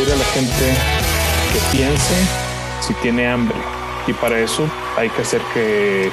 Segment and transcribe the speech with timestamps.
[0.00, 0.76] pedir a la gente
[1.52, 2.14] que piense
[2.80, 3.56] si tiene hambre.
[4.06, 6.10] Y para eso hay que hacer que,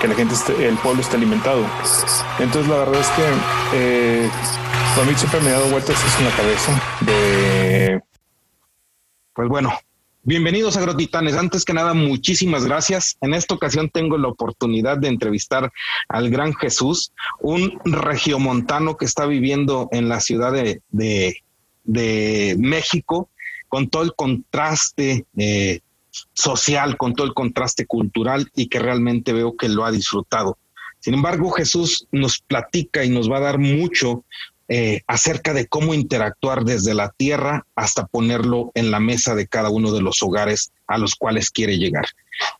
[0.00, 1.64] que la gente, esté, el pueblo esté alimentado.
[2.38, 3.24] Entonces la verdad es que
[3.74, 4.30] eh,
[5.00, 8.02] a mí siempre me ha dado vueltas en la cabeza de...
[9.34, 9.72] Pues bueno,
[10.24, 11.36] Bienvenidos a Agrotitanes.
[11.36, 13.16] Antes que nada, muchísimas gracias.
[13.22, 15.72] En esta ocasión tengo la oportunidad de entrevistar
[16.06, 20.82] al gran Jesús, un regiomontano que está viviendo en la ciudad de,
[21.84, 23.30] México,
[23.68, 25.80] con todo el contraste eh,
[26.32, 30.58] social, con todo el contraste cultural y que realmente veo que lo ha disfrutado.
[31.00, 34.24] Sin embargo, Jesús nos platica y nos va a dar mucho
[34.70, 39.70] eh, acerca de cómo interactuar desde la tierra hasta ponerlo en la mesa de cada
[39.70, 42.04] uno de los hogares a los cuales quiere llegar.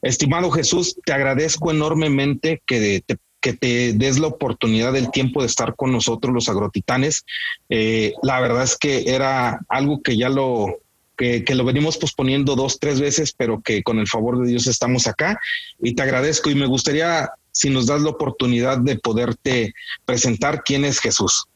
[0.01, 5.46] Estimado Jesús, te agradezco enormemente que te, que te des la oportunidad del tiempo de
[5.46, 7.24] estar con nosotros los agrotitanes.
[7.68, 10.79] Eh, la verdad es que era algo que ya lo,
[11.16, 14.66] que, que, lo venimos posponiendo dos, tres veces, pero que con el favor de Dios
[14.66, 15.40] estamos acá
[15.80, 20.85] y te agradezco y me gustaría si nos das la oportunidad de poderte presentar quién
[20.85, 21.46] es Jesús.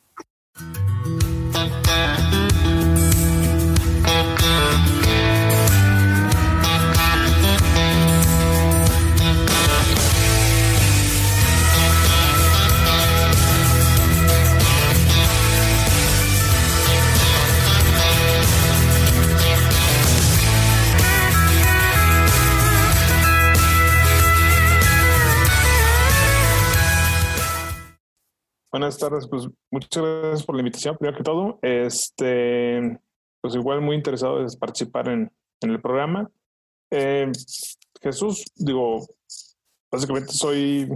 [28.73, 31.59] Buenas tardes, pues muchas gracias por la invitación, primero que todo.
[31.61, 32.99] Este,
[33.43, 36.31] pues igual muy interesado en participar en, el programa.
[36.91, 37.31] Eh,
[38.01, 39.07] Jesús, digo,
[39.93, 40.89] básicamente soy,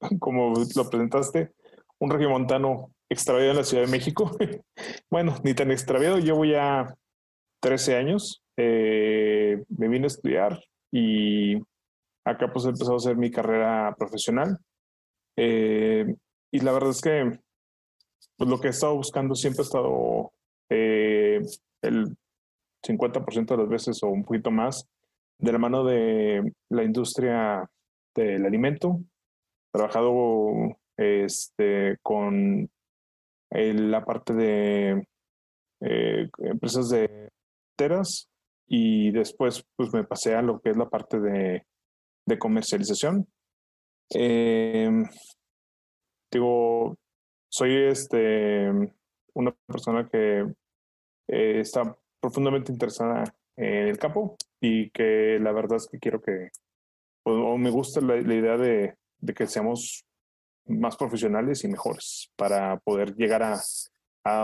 [0.20, 1.52] como lo presentaste,
[1.98, 4.30] un regiomontano extraviado en la Ciudad de México.
[5.10, 6.94] bueno, ni tan extraviado, llevo ya
[7.60, 8.44] 13 años.
[8.56, 11.56] Eh, me vine a estudiar y
[12.24, 14.56] acá pues he empezado a hacer mi carrera profesional.
[15.36, 16.14] Eh,
[16.54, 17.40] y la verdad es que
[18.36, 20.32] pues, lo que he estado buscando siempre ha estado
[20.70, 21.40] eh,
[21.82, 22.16] el
[22.86, 24.88] 50% de las veces o un poquito más
[25.36, 27.68] de la mano de la industria
[28.14, 29.00] del alimento.
[29.00, 32.70] He trabajado este, con
[33.50, 35.08] la parte de
[35.80, 37.30] eh, empresas de
[37.76, 38.30] teras
[38.68, 41.66] y después pues me pasé a lo que es la parte de,
[42.38, 43.26] comercialización.
[44.14, 44.88] Eh,
[46.34, 46.96] digo,
[47.48, 48.68] soy este,
[49.34, 50.40] una persona que
[51.28, 53.24] eh, está profundamente interesada
[53.56, 56.50] en el campo y que la verdad es que quiero que,
[57.24, 58.96] o, me gusta la, idea de,
[59.34, 60.04] que seamos
[60.66, 63.60] más profesionales y mejores para poder llegar a,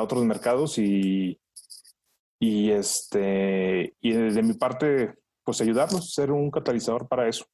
[0.03, 1.41] otros mercados y,
[2.39, 7.47] y este y desde mi parte pues ayudarlos ser un catalizador para eso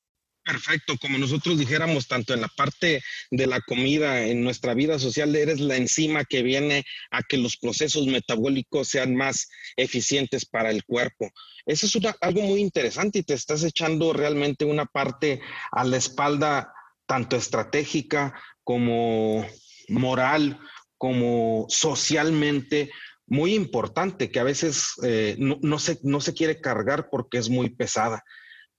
[0.47, 3.03] Perfecto, como nosotros dijéramos, tanto en la parte
[3.33, 7.57] de la comida, en nuestra vida social, eres la enzima que viene a que los
[7.57, 11.33] procesos metabólicos sean más eficientes para el cuerpo.
[11.67, 15.41] Eso es algo muy interesante y te estás echando realmente una parte
[15.73, 16.73] a la espalda,
[17.07, 19.45] tanto estratégica como
[19.89, 20.61] moral,
[20.97, 22.93] como socialmente,
[23.27, 27.71] muy importante, que a veces eh, no, se, no se quiere cargar porque es muy
[27.71, 28.23] pesada.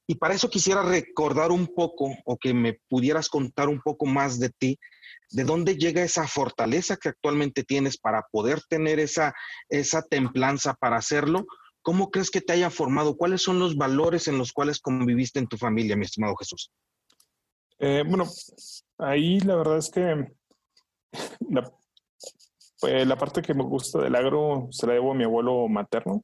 [0.07, 4.39] Y para eso quisiera recordar un poco o que me pudieras contar un poco más
[4.39, 4.79] de ti,
[5.31, 9.33] de dónde llega esa fortaleza que actualmente tienes para poder tener esa,
[9.67, 11.45] esa templanza para hacerlo.
[11.81, 13.17] ¿Cómo crees que te haya formado?
[13.17, 16.71] ¿Cuáles son los valores en los cuales conviviste en tu familia, mi estimado Jesús?
[17.79, 18.25] Eh, bueno,
[18.97, 20.01] ahí la verdad es que
[21.49, 21.69] la,
[22.79, 26.23] pues, la parte que me gusta del agro se la debo a mi abuelo materno.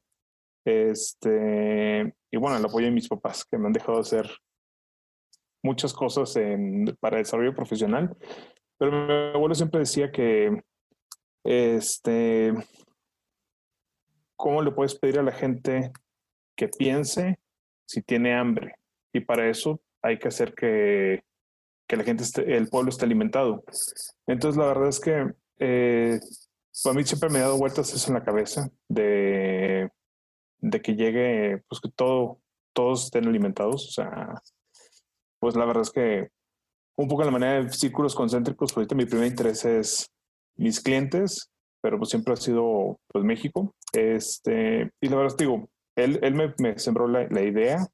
[0.64, 4.28] Este, y bueno, el apoyo de mis papás que me han dejado hacer
[5.62, 8.16] muchas cosas en, para desarrollo profesional.
[8.76, 10.64] Pero mi abuelo siempre decía que,
[11.44, 12.52] este,
[14.34, 15.92] ¿cómo le puedes pedir a la gente
[16.56, 17.38] que piense
[17.86, 18.74] si tiene hambre?
[19.12, 21.22] Y para eso hay que hacer que,
[21.88, 23.62] que la gente, esté, el pueblo esté alimentado.
[24.26, 26.18] Entonces, la verdad es que eh,
[26.84, 29.88] a mí siempre me ha dado vueltas eso en la cabeza de
[30.64, 32.40] de que llegue, pues que todo,
[32.72, 33.88] todos estén alimentados.
[33.88, 34.42] O sea,
[35.38, 36.28] pues la verdad es que
[36.96, 40.10] un poco en la manera de círculos concéntricos, pues ahorita mi primer interés es
[40.56, 41.50] mis clientes,
[41.82, 43.74] pero pues siempre ha sido pues México.
[43.92, 47.86] Este, y la verdad es que digo, él, él me, sembró la, la, idea,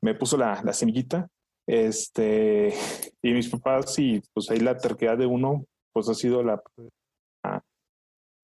[0.00, 1.28] me puso la, la semillita,
[1.66, 2.72] este,
[3.20, 6.62] y mis papás, y pues ahí la terquedad de uno, pues ha sido la,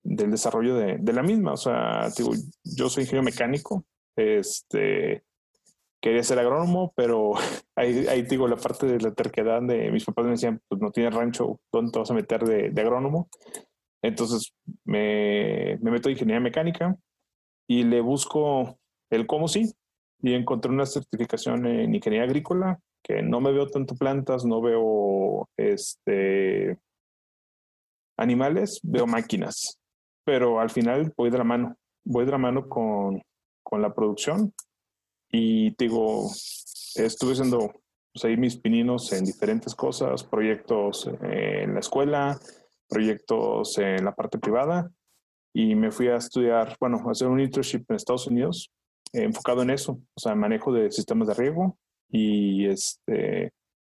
[0.09, 1.53] del desarrollo de, la misma.
[1.53, 2.33] O sea, digo,
[2.65, 3.85] yo soy ingeniero mecánico,
[4.17, 5.23] este,
[6.01, 7.33] quería ser agrónomo, pero
[7.77, 10.91] ahí, ahí digo la parte de la terquedad de mis papás me decían, pues no
[10.91, 13.29] tienes rancho, ¿dónde te vas a meter de, de agrónomo?
[14.03, 14.53] Entonces
[14.85, 16.97] me, me, meto en ingeniería mecánica
[17.69, 18.79] y le busco
[19.11, 19.75] el cómo sí
[20.23, 25.49] y encontré una certificación en ingeniería agrícola que no me veo tanto plantas, no veo
[25.57, 26.79] este
[28.17, 29.79] animales, veo máquinas,
[30.29, 33.23] pero al final voy de la mano, voy de la mano con,
[33.63, 34.53] con la producción
[35.33, 36.27] y digo,
[36.97, 37.73] estuve haciendo
[38.13, 42.39] pues, ahí mis pininos en diferentes cosas, proyectos en la escuela,
[42.91, 44.91] proyectos en la parte privada
[45.55, 48.71] y me fui a estudiar, bueno, a hacer un internship en Estados Unidos
[49.15, 51.79] enfocado en eso, o sea, manejo de sistemas de riego
[52.11, 53.51] y este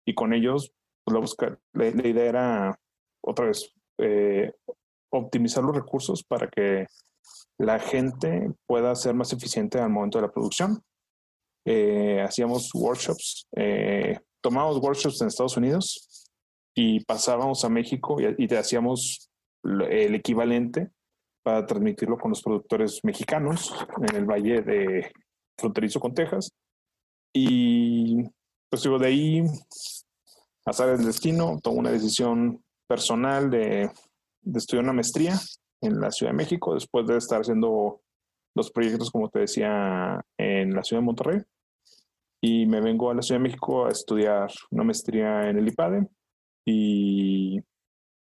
[0.05, 0.71] y con ellos
[1.03, 1.35] pues,
[1.73, 2.79] la, la, idea era
[3.19, 4.51] otra vez eh,
[5.11, 6.87] optimizar los recursos para que
[7.57, 10.81] la gente pueda ser más eficiente al momento de la producción.
[11.65, 16.31] Eh, hacíamos workshops, eh, tomábamos workshops en Estados Unidos
[16.73, 19.29] y pasábamos a México y, y hacíamos
[19.63, 20.89] el equivalente
[21.43, 23.73] para transmitirlo con los productores mexicanos
[24.09, 25.11] en el valle de
[25.57, 26.51] fronterizo con Texas.
[27.33, 28.23] Y
[28.69, 29.43] pues digo, de ahí,
[30.65, 33.89] a el destino, tomo una decisión personal de,
[34.51, 35.39] de estudiar una maestría
[35.81, 38.01] en la Ciudad de México, después de estar haciendo
[38.55, 41.41] los proyectos, como te decía, en la Ciudad de Monterrey.
[42.41, 46.07] Y me vengo a la Ciudad de México a estudiar una maestría en el IPADE.
[46.65, 47.59] Y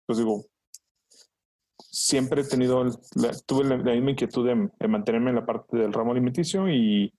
[0.05, 0.45] pues digo,
[1.77, 2.83] siempre he tenido,
[3.45, 7.13] tuve la, misma inquietud de, mantenerme en la parte del ramo alimenticio y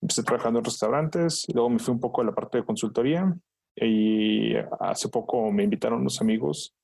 [0.00, 3.34] empecé trabajando en restaurantes, luego me fui un poco a la parte de consultoría
[3.74, 6.74] y hace poco me invitaron unos amigos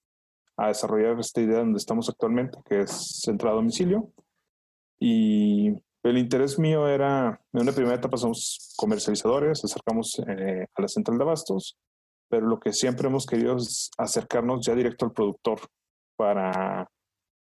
[0.56, 4.10] a desarrollar esta idea donde estamos actualmente, que es centrado a domicilio.
[4.98, 5.70] Y
[6.02, 11.18] el interés mío era, en una primera etapa somos comercializadores, acercamos eh, a la central
[11.18, 11.76] de abastos,
[12.28, 15.60] pero lo que siempre hemos querido es acercarnos ya directo al productor
[16.16, 16.88] para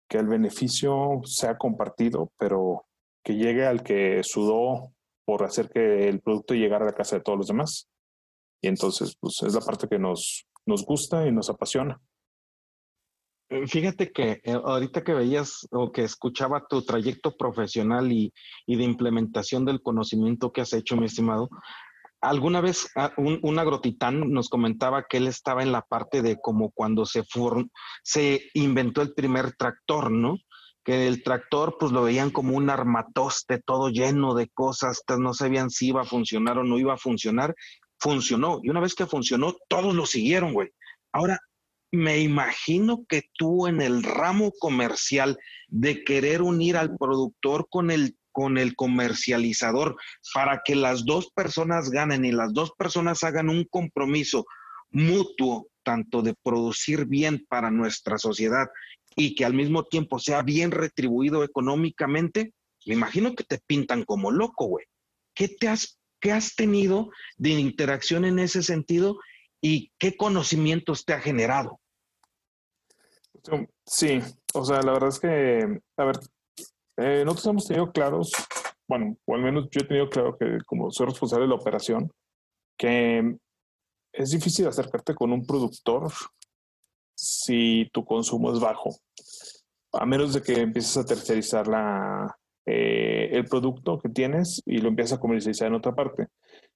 [0.09, 2.85] que el beneficio sea compartido, pero
[3.23, 4.93] que llegue al que sudó
[5.25, 7.89] por hacer que el producto llegara a la casa de todos los demás.
[8.61, 11.99] Y entonces, pues es la parte que nos, nos gusta y nos apasiona.
[13.49, 18.33] Eh, fíjate que eh, ahorita que veías o que escuchaba tu trayecto profesional y,
[18.65, 21.49] y de implementación del conocimiento que has hecho, mi estimado,
[22.21, 26.37] alguna vez ah, un, un, agrotitán nos comentaba que él estaba en la parte de
[26.41, 27.23] como cuando se,
[28.03, 30.37] se inventó el primer tractor, ¿no?
[30.83, 35.69] Que el tractor pues lo veían como un armatoste todo lleno de cosas, no sabían
[35.69, 37.55] si iba a funcionar o no iba a funcionar.
[37.99, 40.69] Funcionó y una vez que funcionó, todos lo siguieron, güey.
[41.11, 41.39] Ahora,
[41.95, 45.37] me imagino que tú en el ramo comercial
[45.67, 49.95] de querer unir al productor con el con el comercializador
[50.33, 54.45] para que las dos personas ganen y las dos personas hagan un compromiso
[54.91, 58.67] mutuo, tanto de producir bien para nuestra sociedad
[59.15, 62.53] y que al mismo tiempo sea bien retribuido económicamente,
[62.85, 64.85] me imagino que te pintan como loco, güey.
[65.33, 69.17] ¿Qué te has, qué has tenido de interacción en ese sentido
[69.61, 71.79] y qué conocimientos te ha generado?
[73.85, 74.19] Sí,
[74.53, 76.15] o sea, la verdad es que, a ver,
[76.97, 78.31] eh, nosotros hemos tenido claros,
[78.87, 82.11] bueno, o al menos yo he tenido claro que como soy responsable de la operación,
[82.77, 83.37] que
[84.13, 86.11] es difícil acercarte con un productor
[87.15, 88.95] si tu consumo es bajo,
[89.93, 92.35] a menos de que empieces a tercerizar la,
[92.65, 96.27] eh, el producto que tienes y lo empiezas a comercializar en otra parte.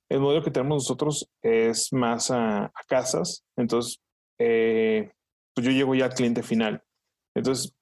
[0.09, 3.99] El modelo que tenemos nosotros es más a, a casas, entonces
[4.39, 5.11] eh,
[5.53, 6.83] pues yo llego ya al cliente final.
[7.35, 7.73] Entonces,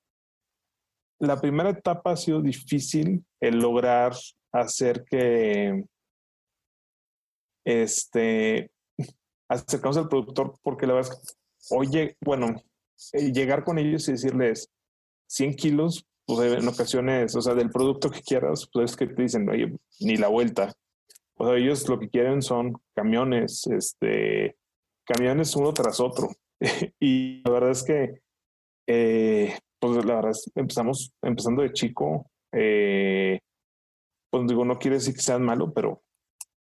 [1.20, 4.14] la primera etapa ha sido difícil el lograr
[4.52, 5.84] hacer que
[7.66, 8.72] este
[9.50, 12.56] acercamos al productor porque la verdad es que, oye, bueno,
[13.14, 14.70] llegar con ellos y decirles
[15.30, 19.22] 100 kilos, pues en ocasiones, o sea, del producto que quieras, pues es que te
[19.22, 20.74] dicen, oye, ni la vuelta.
[21.36, 24.58] O sea, ellos lo que quieren son camiones, este,
[25.06, 26.30] camiones uno tras otro.
[27.00, 28.22] y la verdad es que
[28.88, 32.30] eh, pues la verdad empezamos empezando de chico.
[32.52, 33.40] Eh,
[34.30, 36.02] pues digo, no quiere decir que sean malo, pero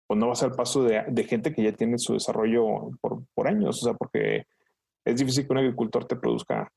[0.06, 3.48] pues no va a ser paso de, gente que ya tiene su desarrollo por, por
[3.48, 3.82] años.
[3.82, 4.44] O sea, porque
[5.04, 6.72] es difícil que un agricultor te produzca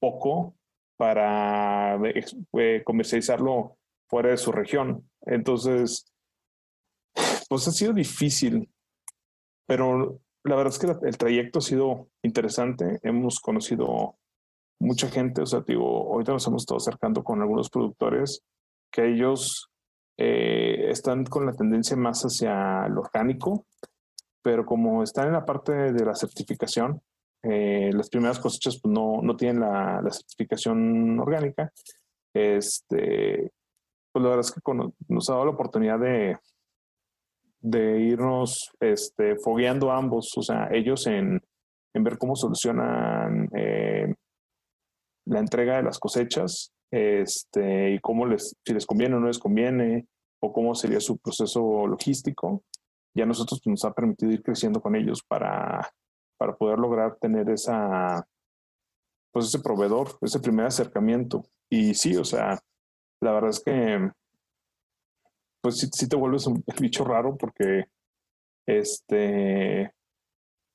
[0.00, 0.56] poco
[0.96, 3.76] para eh, comercializarlo
[4.08, 5.08] fuera de su región.
[5.22, 6.12] Entonces,
[7.48, 8.70] pues ha sido difícil,
[9.66, 12.98] pero la verdad es que el trayecto ha sido interesante.
[13.02, 14.16] Hemos conocido
[14.80, 18.42] mucha gente, o sea, digo, ahorita nos hemos estado acercando con algunos productores
[18.90, 19.70] que ellos
[20.18, 23.66] eh, están con la tendencia más hacia lo orgánico,
[24.42, 27.02] pero como están en la parte de la certificación,
[27.42, 31.72] eh, las primeras cosechas pues, no, no tienen la, la, certificación orgánica.
[32.34, 33.52] Este,
[34.12, 34.60] pues la verdad es que
[35.08, 36.38] nos ha dado la oportunidad de,
[37.66, 41.42] de irnos este, fogueando ambos, o sea, ellos en,
[41.94, 44.14] en ver cómo solucionan eh,
[45.26, 49.40] la entrega de las cosechas este, y cómo les, si les conviene o no les
[49.40, 50.06] conviene,
[50.40, 52.62] o cómo sería su proceso logístico.
[53.16, 55.90] Ya nosotros pues, nos ha permitido ir creciendo con ellos para,
[56.38, 58.24] para poder lograr tener esa,
[59.32, 61.42] pues ese proveedor, ese primer acercamiento.
[61.68, 62.60] Y sí, o sea,
[63.20, 64.10] la verdad es que
[65.66, 67.86] pues sí, te vuelves un bicho raro porque
[68.68, 69.92] este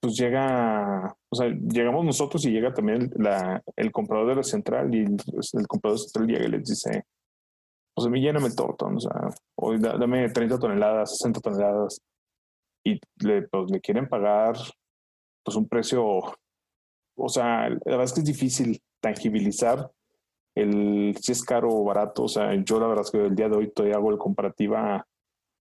[0.01, 4.93] pues llega, o sea, llegamos nosotros y llega también la, el comprador de la central
[4.93, 7.05] y el, comprador central llega y les dice,
[7.95, 9.29] pues a mí lléname el tortón, o sea,
[9.59, 12.01] hoy dame 30 toneladas, 60 toneladas
[12.83, 14.55] y le, pues, le quieren pagar
[15.45, 19.89] pues un precio, o sea, la verdad es que es difícil tangibilizar
[20.55, 23.49] el si es caro o barato, o sea, yo la verdad es que el día
[23.49, 25.05] de hoy todavía hago el comparativa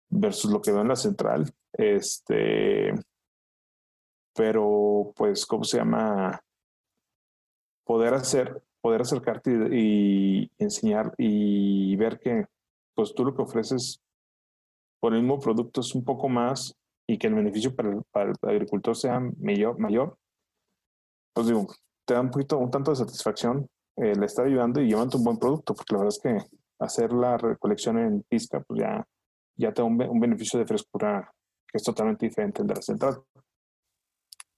[0.09, 2.93] versus lo que veo en la central, este,
[4.35, 6.41] pero pues, ¿cómo se llama?
[7.85, 12.45] Poder hacer, poder acercarte y, enseñar y ver que
[12.95, 14.01] pues tú lo que ofreces
[14.99, 16.75] por el mismo producto es un poco más
[17.07, 20.17] y que el beneficio para el, agricultor sea mayor, mayor,
[21.33, 21.67] pues digo,
[22.05, 25.23] te da un poquito, un tanto de satisfacción eh, le estar ayudando y llevando un
[25.23, 29.05] buen producto, porque la verdad es que hacer la recolección en pizca, pues ya,
[29.55, 31.31] ya te da un, beneficio de frescura
[31.67, 33.21] que es totalmente diferente al de la central.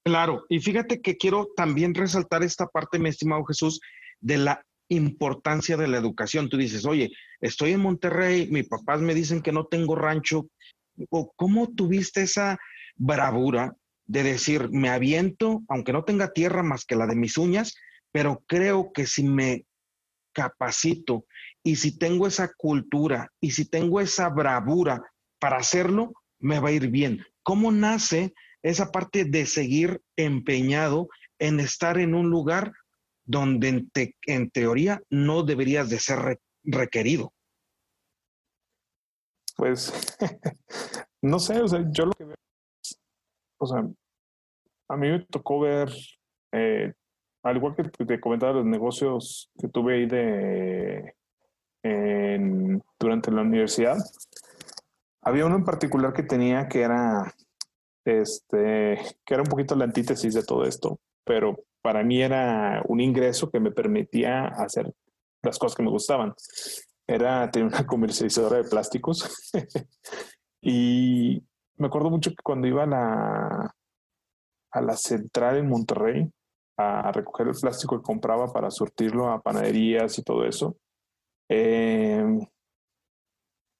[0.04, 3.80] Claro, y fíjate que quiero también resaltar esta parte, mi estimado Jesús,
[4.20, 6.48] de la importancia de la educación.
[6.48, 7.12] Tú dices, oye,
[7.42, 10.48] estoy en Monterrey, mis papás me dicen que no tengo rancho.
[11.10, 12.58] ¿O ¿Cómo tuviste esa
[12.96, 13.76] bravura
[14.06, 17.76] de decir, me aviento, aunque no tenga tierra más que la de mis uñas,
[18.16, 19.66] pero creo que si me
[20.34, 21.26] capacito
[21.62, 25.04] y si tengo esa cultura y si tengo esa bravura
[25.38, 27.26] para hacerlo, me va a ir bien.
[27.44, 32.72] ¿Cómo nace esa parte de seguir empeñado en estar en un lugar
[33.26, 33.86] donde
[34.28, 37.34] en, teoría no deberías de ser requerido?
[39.58, 39.92] Pues,
[41.22, 42.36] no sé, o sea, yo lo que veo,
[43.60, 43.86] o sea,
[44.88, 45.90] a mí me tocó ver,
[46.54, 46.94] eh,
[47.46, 51.14] al igual que te comentaba los negocios que tuve ahí de,
[53.00, 53.98] durante la universidad,
[55.22, 57.32] había uno en particular que tenía que era
[58.04, 63.00] este, que era un poquito la antítesis de todo esto, pero para mí era un
[63.00, 64.92] ingreso que me permitía hacer
[65.44, 66.34] las cosas que me gustaban.
[67.06, 69.52] Era tener una comercializadora de plásticos
[70.62, 71.44] y
[71.78, 73.76] me acuerdo mucho que cuando iba a la,
[74.72, 76.32] a la central en Monterrey
[76.78, 80.78] a, recoger el plástico que compraba para surtirlo a panaderías y todo eso,
[81.50, 82.26] eh,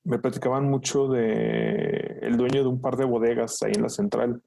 [0.06, 4.42] me platicaban mucho de el dueño de un par de bodegas ahí en la central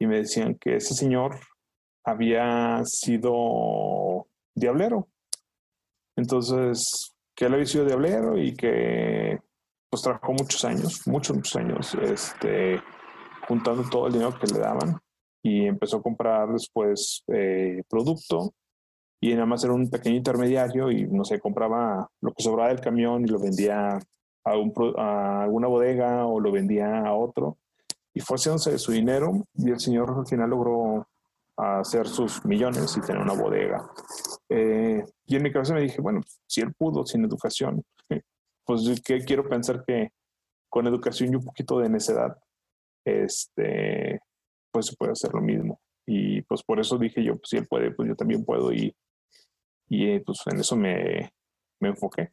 [0.00, 1.38] y me decían que ese señor
[2.04, 5.08] había sido diablero.
[6.16, 9.40] Entonces, que él había sido diablero y que
[9.90, 12.80] pues trabajó muchos años, muchos, muchos años, este,
[13.46, 15.00] juntando todo el dinero que le daban
[15.44, 18.54] y empezó a comprar después eh, producto
[19.20, 22.80] y nada más era un pequeño intermediario y no sé, compraba lo que sobraba del
[22.80, 27.58] camión y lo vendía a, alguna bodega o lo vendía a otro
[28.14, 31.06] y fue haciéndose de su dinero y el señor al final logró
[31.58, 33.86] hacer sus millones y tener una bodega.
[34.48, 37.84] Eh, y en mi cabeza me dije, bueno, si él pudo sin educación,
[38.64, 40.08] pues que quiero pensar que
[40.70, 42.36] con educación y un poquito de necedad,
[43.04, 44.20] este,
[44.74, 45.80] pues se puede hacer lo mismo.
[46.04, 48.94] Y pues por eso dije yo, pues si él puede, pues yo también puedo y,
[49.88, 51.32] y pues en eso me,
[51.80, 52.30] me enfoqué.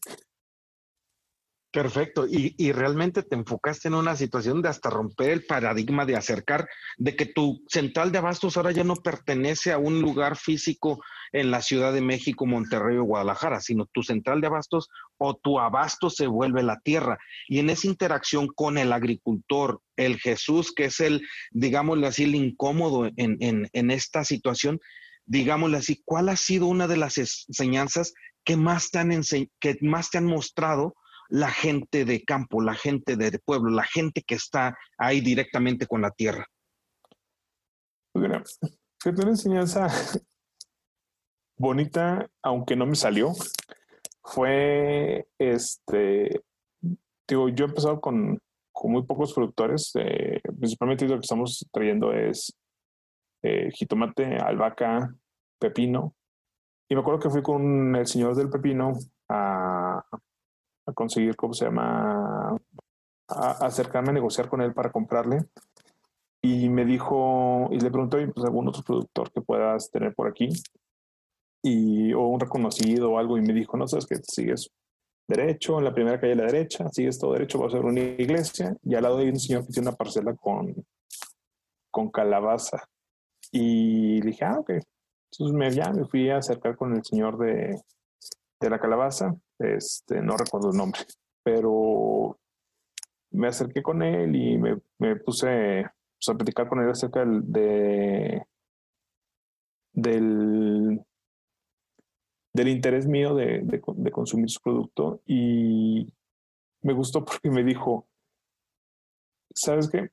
[1.72, 2.28] Perfecto.
[2.28, 6.68] Y, y, realmente te enfocaste en una situación de hasta romper el paradigma de acercar,
[6.98, 11.02] de que tu central de abastos ahora ya no pertenece a un lugar físico
[11.32, 15.60] en la Ciudad de México, Monterrey o Guadalajara, sino tu central de abastos o tu
[15.60, 17.18] abasto se vuelve la tierra.
[17.48, 22.36] Y en esa interacción con el agricultor, el Jesús, que es el, digámosle así, el
[22.36, 24.82] incómodo en, en, en esta situación,
[25.26, 28.14] digámosle así, ¿cuál ha sido una de las enseñanzas
[28.44, 29.22] que más te han,
[29.62, 30.96] que más te han mostrado?
[31.32, 36.02] La gente de campo, la gente de, pueblo, la gente que está ahí directamente con
[36.02, 36.46] la tierra?
[38.14, 38.44] Bueno,
[39.00, 39.88] fue una enseñanza
[41.58, 43.32] bonita, aunque no me salió,
[44.22, 46.44] fue este,
[47.26, 48.38] digo, yo he empezado con,
[48.74, 52.54] con muy pocos productores, eh, principalmente lo que estamos trayendo es
[53.42, 55.16] eh, jitomate, albahaca,
[55.58, 56.14] pepino.
[56.90, 58.92] Y me acuerdo que fui con el señor del pepino
[59.30, 60.04] a,
[60.86, 62.58] a conseguir, ¿cómo se llama?
[63.28, 65.46] A, acercarme a negociar con él para comprarle.
[66.42, 70.50] Y me dijo, y le pregunté, pues algún otro productor que puedas tener por aquí
[71.62, 74.72] y, o un reconocido o algo, y me dijo, no sabes que sigues
[75.28, 78.02] derecho, en la primera calle a la derecha, sigues todo derecho, va a ser una
[78.02, 80.76] iglesia, y al lado hay un señor que tiene una parcela con,
[81.90, 82.84] con calabaza.
[83.52, 84.72] Y dije, ah, ok.
[85.32, 87.80] Entonces me, me fui a acercar con el señor de,
[88.60, 91.02] de la calabaza, este, no recuerdo el nombre,
[91.44, 92.40] pero
[93.32, 95.86] me acerqué con él y me, puse
[96.18, 98.46] pues, a platicar con él acerca de,
[99.94, 101.02] del,
[102.54, 106.12] del interés mío de, de, consumir su producto y
[106.82, 108.08] me gustó porque me dijo,
[109.54, 110.10] ¿sabes qué?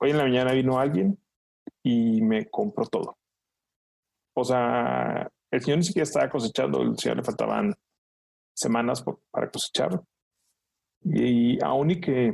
[0.00, 1.18] Hoy en la mañana vino alguien
[1.82, 3.18] y me compró todo.
[4.34, 7.74] O sea, el señor ni siquiera estaba cosechando, el señor le faltaban
[8.54, 10.00] semanas para cosechar.
[11.04, 12.32] Y, aún y que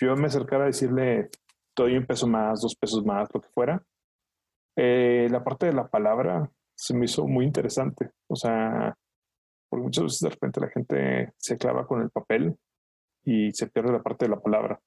[0.00, 1.30] yo me acercara a decirle,
[1.74, 3.82] todavía un peso más, dos pesos más, lo que fuera,
[4.76, 8.10] eh, la parte de la palabra se me hizo muy interesante.
[8.28, 8.96] O sea,
[9.68, 12.56] porque muchas veces de repente la gente se clava con el papel
[13.24, 14.80] y se pierde la parte de la palabra.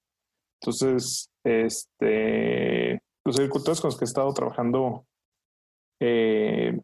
[0.61, 5.05] Entonces, este, los agricultores con los que he estado trabajando
[5.99, 6.79] eh,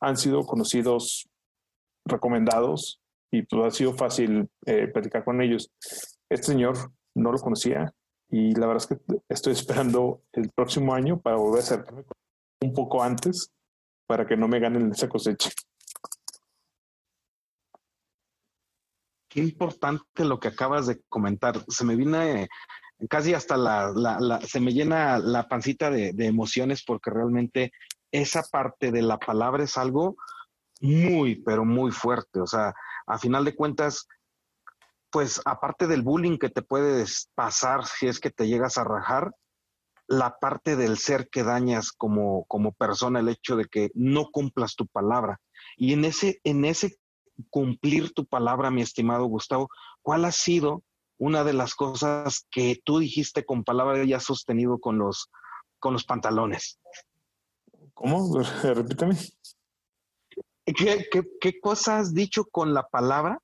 [0.00, 1.28] han sido conocidos,
[2.04, 5.70] recomendados y pues ha sido fácil eh, platicar con ellos.
[6.28, 6.76] Este señor
[7.14, 7.92] no lo conocía
[8.30, 12.04] y la verdad es que estoy esperando el próximo año para volver a acercarme
[12.62, 13.52] un poco antes
[14.06, 15.50] para que no me ganen esa cosecha.
[19.28, 21.64] Qué importante lo que acabas de comentar.
[21.68, 22.48] Se me viene
[23.08, 27.72] casi hasta la, se me llena la pancita de, de, emociones porque realmente
[28.12, 30.16] esa parte de la palabra es algo
[30.80, 32.40] muy, pero muy fuerte.
[32.40, 32.74] O sea,
[33.06, 34.06] a final de cuentas,
[35.10, 39.32] pues aparte del bullying que te puedes pasar si es que te llegas a rajar,
[40.06, 44.74] la parte del ser que dañas como, como persona, el hecho de que no cumplas
[44.74, 45.40] tu palabra.
[45.76, 46.98] Y en ese, en ese
[47.50, 49.68] cumplir tu palabra, mi estimado Gustavo,
[50.02, 50.82] ¿cuál ha sido
[51.18, 55.30] una de las cosas que tú dijiste con palabra y has sostenido con los,
[55.78, 56.78] con los pantalones?
[57.94, 58.38] ¿Cómo?
[58.62, 59.16] Repítame.
[60.66, 63.40] ¿Qué, qué, qué cosa has dicho con la palabra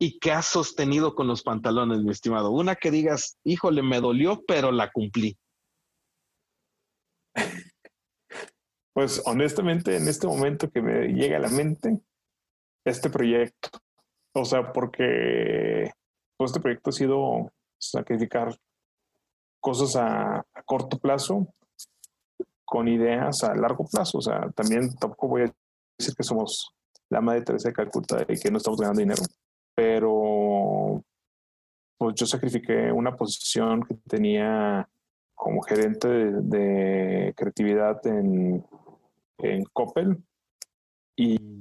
[0.00, 2.50] y qué has sostenido con los pantalones, mi estimado?
[2.50, 5.36] Una que digas, híjole, me dolió, pero la cumplí.
[8.92, 12.00] Pues honestamente, en este momento que me llega a la mente,
[12.84, 13.70] este proyecto.
[14.34, 15.92] O sea, porque
[16.36, 18.56] todo este proyecto ha sido sacrificar
[19.60, 21.46] cosas a, corto plazo
[22.64, 24.18] con ideas a largo plazo.
[24.18, 25.54] O sea, también tampoco voy a
[25.98, 26.74] decir que somos
[27.10, 29.22] la madre Teresa de Calcuta y que no estamos ganando dinero,
[29.74, 31.02] pero
[31.98, 34.88] pues yo sacrifiqué una posición que tenía
[35.34, 38.64] como gerente de, creatividad en,
[39.38, 40.22] en Coppel
[41.16, 41.60] y,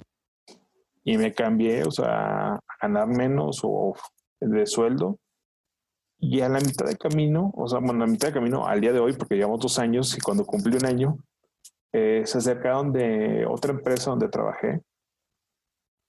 [1.03, 3.95] y, me cambié, o sea, a ganar menos o
[4.39, 5.19] de sueldo.
[6.19, 8.81] Y a la mitad de camino, o sea, bueno, a la mitad de camino al
[8.81, 11.17] día de hoy, porque llevamos dos años y cuando cumplí un año,
[11.93, 14.81] eh, se acercaron de otra empresa donde trabajé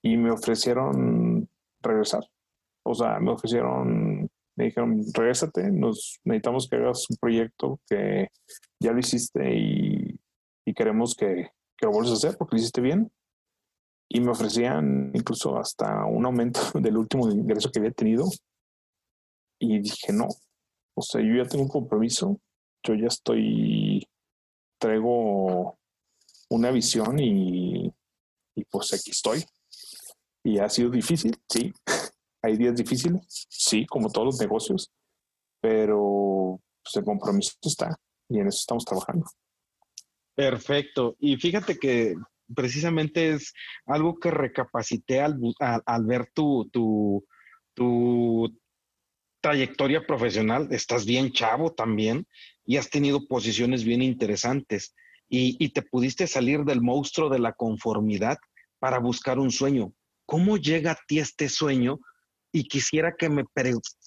[0.02, 1.48] y me ofrecieron
[1.82, 2.24] regresar.
[2.84, 8.26] O sea, me ofrecieron me dijeron, regrésate, nos necesitamos que hagas un proyecto que
[8.82, 10.18] ya lo hiciste y,
[10.74, 13.10] queremos que, que, lo vuelvas a hacer porque lo hiciste bien.
[14.10, 18.24] Y me ofrecían incluso hasta un aumento del último ingreso que había tenido.
[19.60, 20.26] Y dije, no,
[20.96, 22.40] o sea, yo ya tengo un compromiso,
[22.84, 24.08] yo ya estoy,
[24.78, 25.78] traigo
[26.50, 27.92] una visión y,
[28.70, 29.44] pues aquí estoy.
[30.44, 31.72] Y ha sido difícil, sí,
[32.42, 34.90] hay días difíciles, sí, como todos los negocios,
[35.60, 39.26] pero pues, el compromiso está y en eso estamos trabajando.
[40.34, 41.16] Perfecto.
[41.18, 42.14] Y fíjate que
[42.54, 43.52] precisamente es
[43.86, 47.24] algo que recapacité al, al, ver tu, tu,
[47.74, 48.48] tu
[49.40, 50.68] trayectoria profesional.
[50.70, 52.26] Estás bien chavo también
[52.64, 54.94] y has tenido posiciones bien interesantes
[55.28, 58.38] y, y te pudiste salir del monstruo de la conformidad
[58.78, 59.92] para buscar un sueño.
[60.26, 61.98] ¿Cómo llega a ti este sueño
[62.52, 63.44] y quisiera que me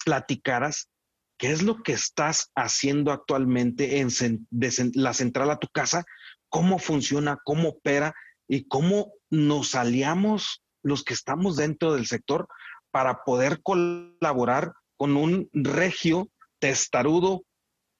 [0.04, 0.88] platicaras
[1.38, 4.10] qué es lo que estás haciendo actualmente en
[4.94, 6.04] la central a tu casa,
[6.48, 8.14] cómo funciona, cómo opera
[8.46, 12.46] y cómo nos aliamos los que estamos dentro del sector
[12.90, 17.42] para poder colaborar con un regio testarudo,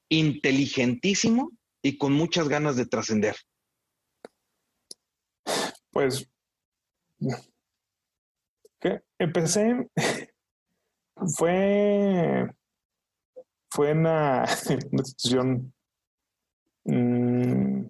[0.09, 1.51] inteligentísimo
[1.83, 3.35] y con muchas ganas de trascender?
[5.91, 6.31] Pues
[9.19, 9.91] empecé,
[11.37, 12.49] fue,
[13.69, 14.45] fue una,
[14.93, 15.75] una situación,
[16.85, 17.85] mm,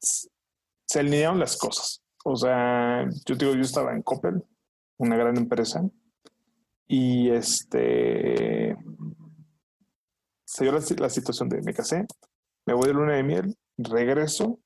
[0.00, 2.02] se alinearon las cosas.
[2.24, 4.42] O sea, yo digo, yo estaba en Coppel,
[4.96, 5.86] una gran empresa,
[6.92, 8.76] y este
[10.44, 12.04] se dio la, la, situación de me casé,
[12.66, 14.58] me voy de luna de miel, regreso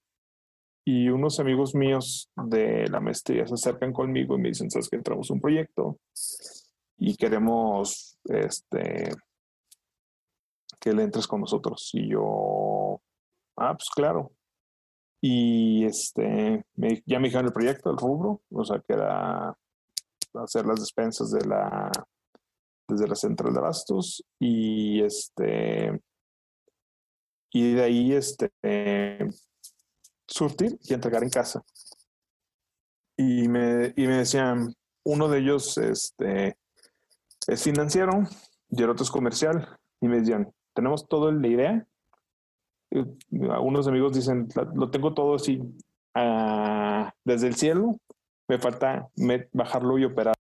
[0.86, 4.96] y unos amigos míos de la maestría se acercan conmigo y me dicen, sabes que
[4.96, 5.98] entramos un proyecto
[6.96, 9.10] y queremos este
[10.80, 11.90] que le entres con nosotros.
[11.92, 13.02] Y yo,
[13.56, 14.32] ah, pues claro.
[15.20, 16.64] Y este,
[17.04, 19.54] ya me dijeron el proyecto, el rubro, o sea, que era
[20.34, 21.90] hacer las despensas de la,
[22.88, 26.00] desde la central de abastos y este,
[27.52, 28.50] y de ahí este,
[30.26, 31.62] surtir y entregar en casa.
[33.16, 36.56] Y me, y me decían, uno de ellos este,
[37.46, 38.24] es financiero
[38.70, 39.78] y el otro es comercial.
[40.00, 41.86] Y me decían, tenemos todo la idea.
[43.50, 45.60] algunos amigos dicen, lo tengo todo así
[46.16, 47.96] uh, desde el cielo.
[48.48, 49.08] Me falta
[49.52, 50.34] bajarlo y operar.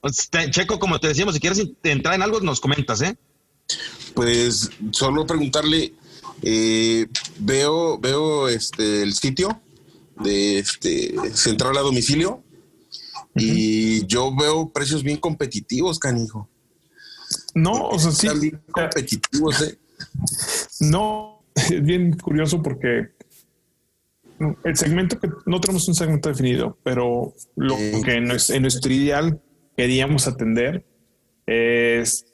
[0.00, 3.16] Pues, Checo, como te decíamos, si quieres entrar en algo, nos comentas, ¿eh?
[4.14, 5.94] Pues solo preguntarle,
[6.42, 7.06] eh,
[7.38, 9.60] veo, veo este, el sitio
[10.18, 12.42] de este, central a domicilio
[13.34, 16.48] y yo veo precios bien competitivos, canijo.
[17.54, 18.28] No, o sea, sí.
[18.40, 19.78] bien competitivos, ¿eh?
[20.80, 23.10] No, es bien curioso porque
[24.64, 29.40] el segmento que no tenemos un segmento definido, pero lo que en nuestro ideal
[29.80, 30.84] queríamos atender
[31.46, 32.26] es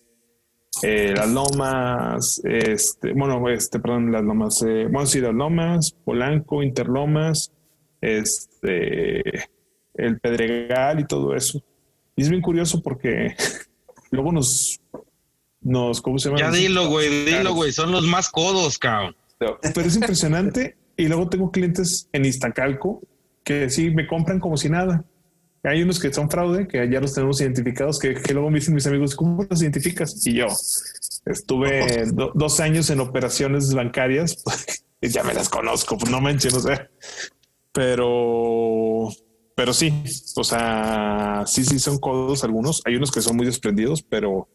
[0.82, 6.64] eh, las lomas, este, bueno, este, perdón, las lomas, eh, bueno, sí, las lomas, Polanco,
[6.64, 7.52] Interlomas,
[8.00, 9.20] este,
[9.94, 11.62] el Pedregal y todo eso.
[12.16, 13.36] Y es bien curioso porque
[14.10, 14.80] luego nos,
[15.60, 16.40] nos, ¿cómo se llama?
[16.40, 19.14] Ya dilo, güey, dilo, güey, son los más codos, cabrón.
[19.38, 20.76] Pero es impresionante.
[20.96, 23.02] y luego tengo clientes en Iztacalco
[23.44, 25.04] que sí me compran como si nada.
[25.66, 28.86] Hay unos que son fraude, que ya los tenemos identificados, que, luego me dicen mis
[28.86, 30.24] amigos, ¿cómo los identificas?
[30.26, 30.46] Y yo
[31.26, 34.44] estuve dos años en operaciones bancarias,
[35.00, 36.88] y ya me las conozco, pues no manches, no sé.
[37.72, 39.08] Pero,
[39.56, 39.92] pero sí,
[40.36, 42.80] o sea, sí, sí son codos algunos.
[42.84, 44.48] Hay unos que son muy desprendidos, pero,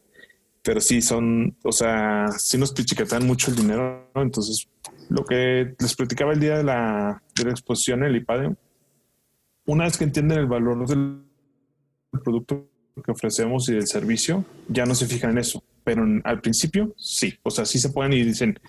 [0.62, 4.10] pero sí son, o sea, sí nos pichiquetan mucho el dinero.
[4.16, 4.70] Entonces,
[5.10, 8.56] lo que les platicaba el día de la, de la exposición en el IPADE,
[9.66, 11.24] una vez que entienden el valor del
[12.24, 12.68] producto
[13.04, 15.64] que ofrecemos y del servicio, ya no se fijan en eso.
[15.84, 17.34] Pero al principio, sí.
[17.44, 18.60] O sea, sí se pueden y dicen,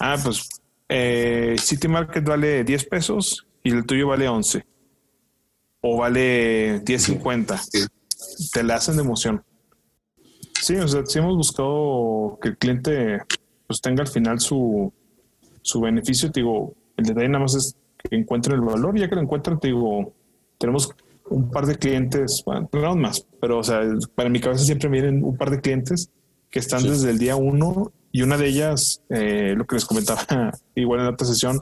[0.00, 0.48] ah, pues
[0.88, 4.64] eh, City Market vale 10 pesos y el tuyo vale 11.
[5.80, 7.88] O vale 10.50.
[8.52, 9.44] Te la hacen de emoción.
[10.62, 13.18] Sí, o sea, sí hemos buscado que el cliente
[13.66, 14.92] pues tenga al final su,
[15.60, 16.30] su beneficio.
[16.30, 18.98] Te digo, el detalle nada más es que encuentren el valor.
[18.98, 20.14] Ya que lo encuentran, te digo,
[20.58, 20.94] tenemos
[21.30, 23.80] un par de clientes, bueno, no más, pero o sea,
[24.14, 26.10] para mi cabeza siempre vienen un par de clientes
[26.50, 30.52] que están desde el día uno y una de ellas, eh, lo que les comentaba
[30.74, 31.60] igual en la otra sesión,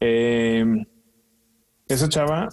[0.00, 0.64] eh,
[1.88, 2.48] esa chava,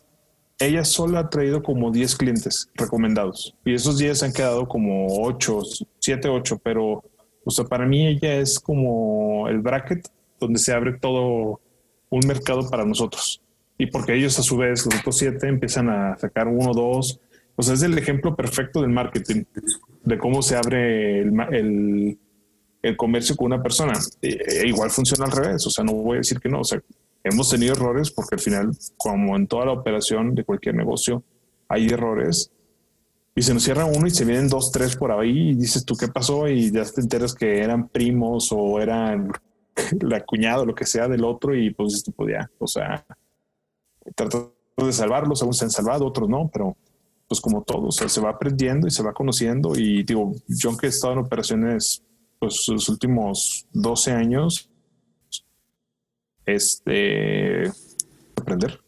[0.60, 5.62] ella sola ha traído como 10 clientes recomendados y esos 10 han quedado como 8,
[6.00, 7.04] 7, 8, pero
[7.46, 10.08] o sea, para mí ella es como el bracket
[10.40, 11.62] donde se abre todo
[12.10, 13.42] un mercado para nosotros
[13.80, 17.22] y porque ellos a su vez, los otros siete, empiezan a sacar uno, dos.
[17.56, 19.46] O sea, es el ejemplo perfecto del marketing,
[20.04, 22.18] de cómo se abre el,
[22.82, 23.94] el, comercio con una persona.
[24.22, 26.64] E, e igual funciona al revés, o sea, no voy a decir que no, o
[26.66, 26.82] sea,
[27.24, 31.24] hemos tenido errores porque al final, como en toda la operación de cualquier negocio,
[31.70, 32.52] hay errores
[33.34, 35.96] y se nos cierra uno y se vienen dos, tres por ahí y dices tú
[35.96, 39.32] qué pasó y ya te enteras que eran primos o eran
[40.02, 43.06] la cuñada o lo que sea del otro y pues esto podía, o sea,
[44.16, 46.78] tratando de salvarlos, algunos se han salvado, otros no, pero
[47.28, 50.90] pues como todo, se va aprendiendo y se va conociendo y digo, yo aunque he
[50.90, 52.04] estado en operaciones
[52.40, 54.70] pues los últimos 12 años,
[56.46, 57.70] este,
[58.36, 58.80] aprender.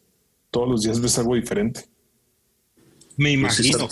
[0.50, 1.86] Todos los días ves algo diferente.
[3.18, 3.88] Me pues imagino.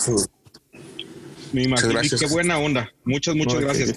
[1.52, 2.00] Me imagino.
[2.18, 2.90] Qué buena onda.
[3.04, 3.96] Muchas, muchas gracias.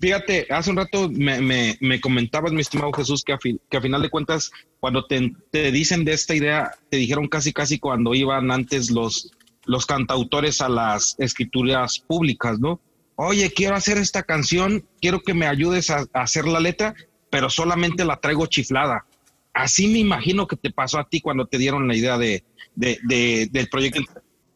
[0.00, 4.00] Fíjate, hace un rato me, me, comentabas, mi estimado Jesús, que a, que a final
[4.00, 8.50] de cuentas, cuando te, te, dicen de esta idea, te dijeron casi, casi cuando iban
[8.50, 9.30] antes los,
[9.66, 12.80] los cantautores a las escrituras públicas, ¿no?
[13.16, 16.94] Oye, quiero hacer esta canción, quiero que me ayudes a, hacer la letra,
[17.30, 19.04] pero solamente la traigo chiflada.
[19.52, 22.42] Así me imagino que te pasó a ti cuando te dieron la idea de,
[22.74, 24.00] de, del proyecto.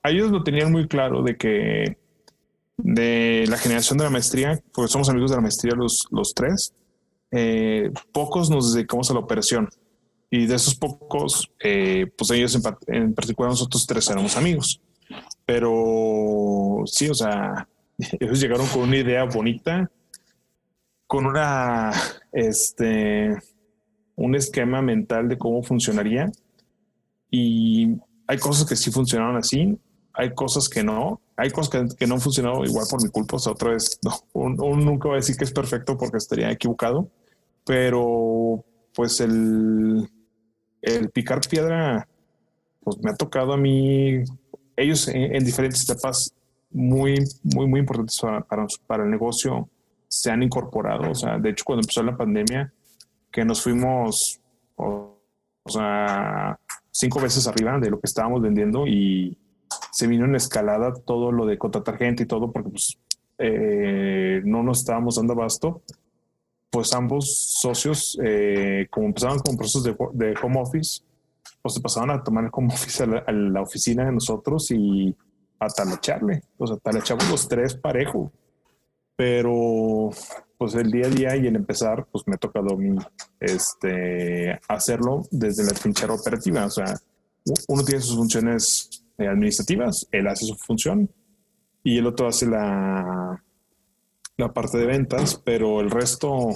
[0.02, 1.98] Ellos lo tenían muy claro de que
[2.76, 6.74] de la generación de la maestría, porque somos amigos de la maestría los, los tres,
[7.30, 9.68] eh, pocos nos dedicamos a la operación.
[10.30, 14.80] Y de esos pocos, eh, pues ellos en, particular nosotros tres éramos amigos.
[15.46, 17.68] Pero sí, o sea,
[18.20, 19.90] ellos llegaron con una idea bonita,
[21.06, 21.92] con una,
[22.32, 23.36] este,
[24.16, 26.30] un esquema mental de cómo funcionaría.
[27.30, 29.76] Y hay cosas que sí funcionaron así,
[30.14, 33.36] hay cosas que no, hay cosas que, no han funcionado igual por mi culpa.
[33.36, 36.50] O sea, otra vez, no, uno nunca va a decir que es perfecto porque estaría
[36.50, 37.10] equivocado,
[37.64, 40.08] pero pues el,
[40.80, 42.08] el picar piedra,
[42.80, 44.22] pues me ha tocado a mí,
[44.76, 46.32] ellos en, diferentes etapas
[46.70, 48.44] muy, muy, muy importantes para,
[48.86, 49.68] para, el negocio
[50.06, 51.10] se han incorporado.
[51.10, 52.72] O sea, de hecho, cuando empezó la pandemia,
[53.32, 54.40] que nos fuimos,
[54.76, 55.18] o
[55.66, 56.56] sea,
[56.92, 59.36] cinco veces arriba de lo que estábamos vendiendo y
[59.94, 62.98] se vino en escalada todo lo de contratar gente y todo porque pues
[63.38, 65.82] eh, no nos estábamos dando abasto.
[66.68, 71.04] Pues ambos socios, eh, como empezaban con procesos de, de, home office,
[71.62, 75.14] pues se pasaban a tomar el home office a la, oficina de nosotros y
[75.60, 76.42] a talacharle.
[76.58, 78.32] O sea, talachamos los tres parejo.
[79.14, 80.10] Pero
[80.58, 82.96] pues el día a día y el empezar, pues me ha tocado a mí
[83.38, 86.66] este, hacerlo desde la trinchera operativa.
[86.66, 86.98] O sea,
[87.68, 91.10] uno tiene sus funciones administrativas, él hace su función
[91.82, 93.42] y el otro hace la,
[94.36, 96.48] la parte de ventas, pero el resto,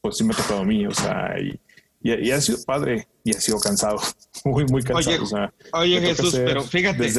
[0.00, 1.60] pues sí me ha tocado a mí, o sea, y,
[2.02, 3.98] y, ha sido padre y ha sido cansado,
[4.44, 5.52] muy, muy cansado.
[5.72, 7.10] Oye, Jesús, pero fíjate.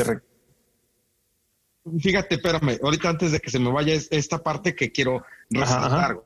[1.99, 6.21] Fíjate, espérame, ahorita antes de que se me vaya esta parte que quiero resaltar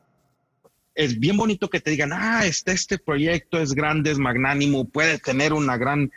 [0.95, 5.19] es bien bonito que te digan, ah, este, este proyecto es grande, es magnánimo, puede
[5.19, 6.11] tener una gran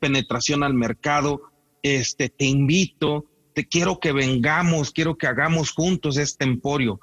[0.00, 1.42] penetración al mercado,
[1.82, 6.98] este, te invito, te quiero que vengamos, quiero que hagamos juntos este emporio.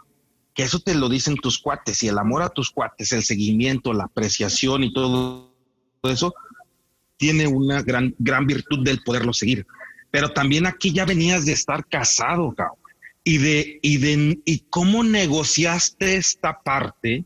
[0.55, 3.93] Que eso te lo dicen tus cuates y el amor a tus cuates, el seguimiento,
[3.93, 5.51] la apreciación y todo
[6.03, 6.33] eso,
[7.17, 9.65] tiene una gran, gran virtud del poderlo seguir.
[10.11, 12.82] Pero también aquí ya venías de estar casado, cabrón
[13.23, 17.25] y de, y de y cómo negociaste esta parte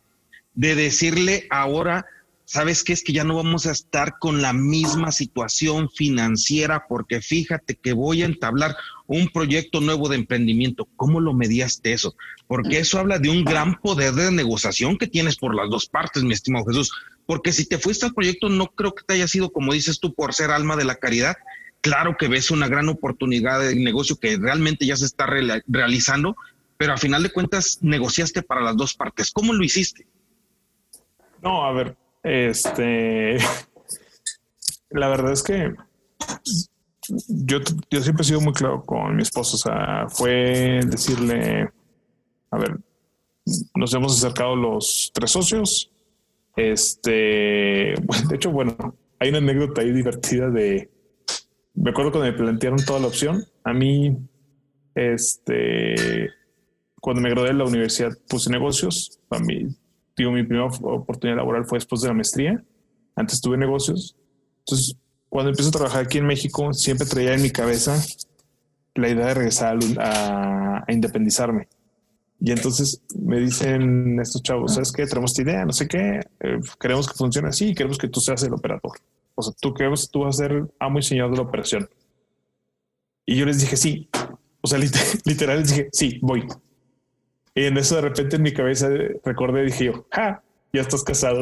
[0.53, 2.05] de decirle ahora,
[2.45, 7.21] sabes qué es que ya no vamos a estar con la misma situación financiera porque
[7.21, 10.87] fíjate que voy a entablar un proyecto nuevo de emprendimiento.
[10.95, 12.15] ¿Cómo lo mediaste eso?
[12.47, 16.23] Porque eso habla de un gran poder de negociación que tienes por las dos partes,
[16.23, 16.91] mi estimado Jesús.
[17.25, 20.13] Porque si te fuiste al proyecto, no creo que te haya sido, como dices tú,
[20.13, 21.35] por ser alma de la caridad,
[21.87, 26.35] claro que ves una gran oportunidad de negocio que realmente ya se está realizando,
[26.77, 29.31] pero a final de cuentas negociaste para las dos partes.
[29.31, 30.05] ¿Cómo lo hiciste?
[31.41, 33.37] No, a ver, este,
[34.89, 35.73] la verdad es que
[37.29, 41.69] yo, yo siempre he sido muy claro con mi esposo, o sea, fue decirle,
[42.51, 42.77] a ver,
[43.75, 45.89] nos hemos acercado los tres socios,
[46.57, 47.09] este,
[48.29, 50.91] de hecho, bueno, hay una anécdota ahí divertida de,
[51.77, 53.45] me acuerdo cuando me plantearon toda la opción.
[53.63, 54.17] A mí,
[54.95, 56.29] este,
[56.99, 59.19] cuando me gradué de la universidad, puse negocios.
[59.27, 59.67] Para mí,
[60.15, 62.63] digo, mi primera oportunidad laboral fue después de la maestría.
[63.15, 64.15] Antes tuve negocios.
[64.59, 64.95] Entonces,
[65.29, 67.95] cuando empecé a trabajar aquí en México, siempre traía en mi cabeza
[68.95, 71.67] la idea de regresar a, independizarme.
[72.39, 75.05] Y entonces me dicen estos chavos, ¿sabes qué?
[75.05, 78.43] Tenemos esta idea, no sé qué, eh, queremos que funcione así, queremos que tú seas
[78.43, 78.93] el operador.
[79.39, 81.87] O sea, tú crees, tú vas a ser amo y señor de la operación.
[83.23, 84.09] Y yo les dije, sí.
[84.61, 84.79] O sea,
[85.25, 86.47] literal les dije, sí, voy.
[87.53, 88.89] Y en eso de repente en mi cabeza
[89.23, 90.41] recordé, dije yo, ja,
[90.73, 91.41] ya estás casado.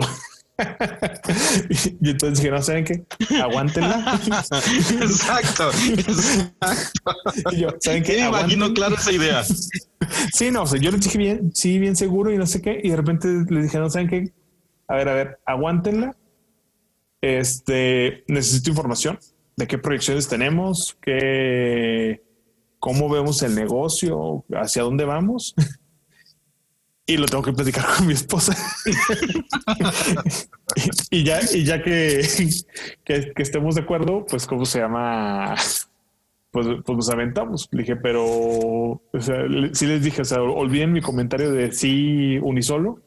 [2.02, 3.06] y, entonces dije, no, ¿saben qué?
[3.42, 4.20] Aguántenla.
[5.02, 7.14] exacto, exacto.
[7.52, 8.18] Y yo, ¿saben qué?
[8.24, 9.42] Me imagino claro esa idea.
[10.34, 12.78] sí, no, o sea, yo les dije bien, sí, bien seguro y no sé qué.
[12.84, 14.34] Y de repente les dije, no, ¿saben qué?
[14.90, 16.14] A ver, a ver, aguántenla
[17.26, 19.18] este, necesito información
[19.56, 22.22] de qué proyecciones tenemos, qué,
[22.80, 25.56] cómo vemos el negocio, hacia dónde vamos.
[27.08, 28.56] y lo tengo que platicar con mi esposa.
[31.10, 32.20] y, ya, y ya que,
[33.38, 35.56] estemos de acuerdo, pues cómo se llama,
[36.52, 37.68] pues, pues nos aventamos.
[37.72, 43.00] Dije, pero o sea, sí les dije, o sea, olviden mi comentario de sí unisolo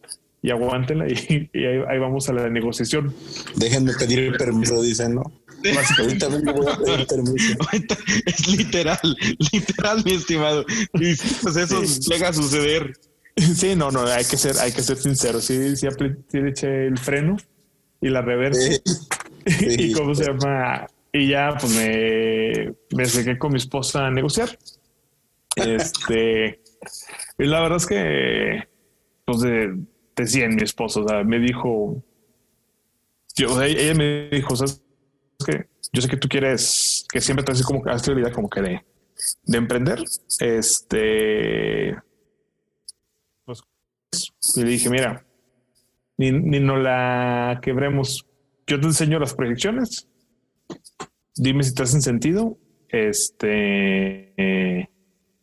[0.42, 3.14] y aguántenla y, ahí, vamos a la negociación.
[3.56, 5.32] Déjenme pedir el permiso, dicen, ¿no?
[5.98, 7.58] Ahorita voy a pedir permiso.
[8.26, 9.16] Es literal,
[9.52, 10.64] literal, mi estimado.
[10.94, 12.92] Y pues eso llega a suceder.
[13.36, 15.40] Sí, no, no, hay que ser, hay que ser sincero.
[15.40, 15.86] Sí, sí,
[16.28, 17.36] sí eché el freno
[18.00, 18.80] y la reversa.
[19.60, 20.86] y cómo se llama.
[21.12, 24.56] Y ya pues me, me acerqué con mi esposa a negociar.
[25.56, 26.60] Este,
[27.38, 28.68] y la verdad es que,
[29.24, 29.76] pues de,
[30.22, 32.02] decía en mi esposo, o sea, me dijo,
[33.36, 34.82] yo, o sea, ella me dijo, ¿sabes
[35.44, 38.48] que Yo sé que tú quieres, que siempre te haces como que la vida como
[38.48, 38.84] que de,
[39.44, 40.02] de emprender.
[40.40, 41.96] Este,
[43.44, 43.62] pues,
[44.56, 45.24] y le dije, mira,
[46.16, 48.26] ni, ni no la quebremos.
[48.66, 50.08] Yo te enseño las proyecciones.
[51.36, 52.58] Dime si te hacen sentido.
[52.88, 54.34] Este,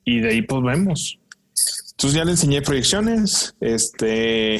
[0.04, 1.20] y de ahí pues vemos.
[1.98, 4.60] Entonces ya le enseñé proyecciones, este,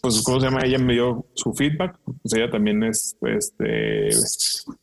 [0.00, 0.64] pues, ¿cómo se llama?
[0.64, 4.10] Ella me dio su feedback, pues ella también es, este,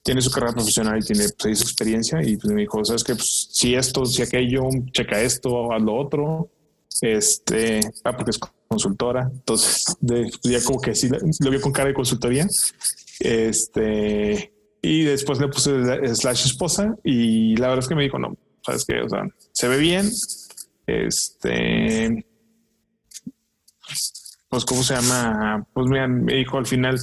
[0.04, 3.16] tiene su carrera profesional y tiene pues, su experiencia y pues me dijo, sabes que
[3.16, 6.52] pues, si esto, si aquello, checa esto, haz lo otro,
[7.00, 11.88] este, ah, porque es consultora, entonces de, ya como que sí lo vio con cara
[11.88, 12.46] de consultoría,
[13.22, 15.72] este, y después le puse
[16.14, 19.68] slash esposa y la verdad es que me dijo, no, sabes que, o sea, se
[19.70, 20.10] ve bien,
[20.90, 22.26] este,
[24.50, 25.66] pues, ¿cómo se llama?
[25.74, 27.00] Pues me dijo al final,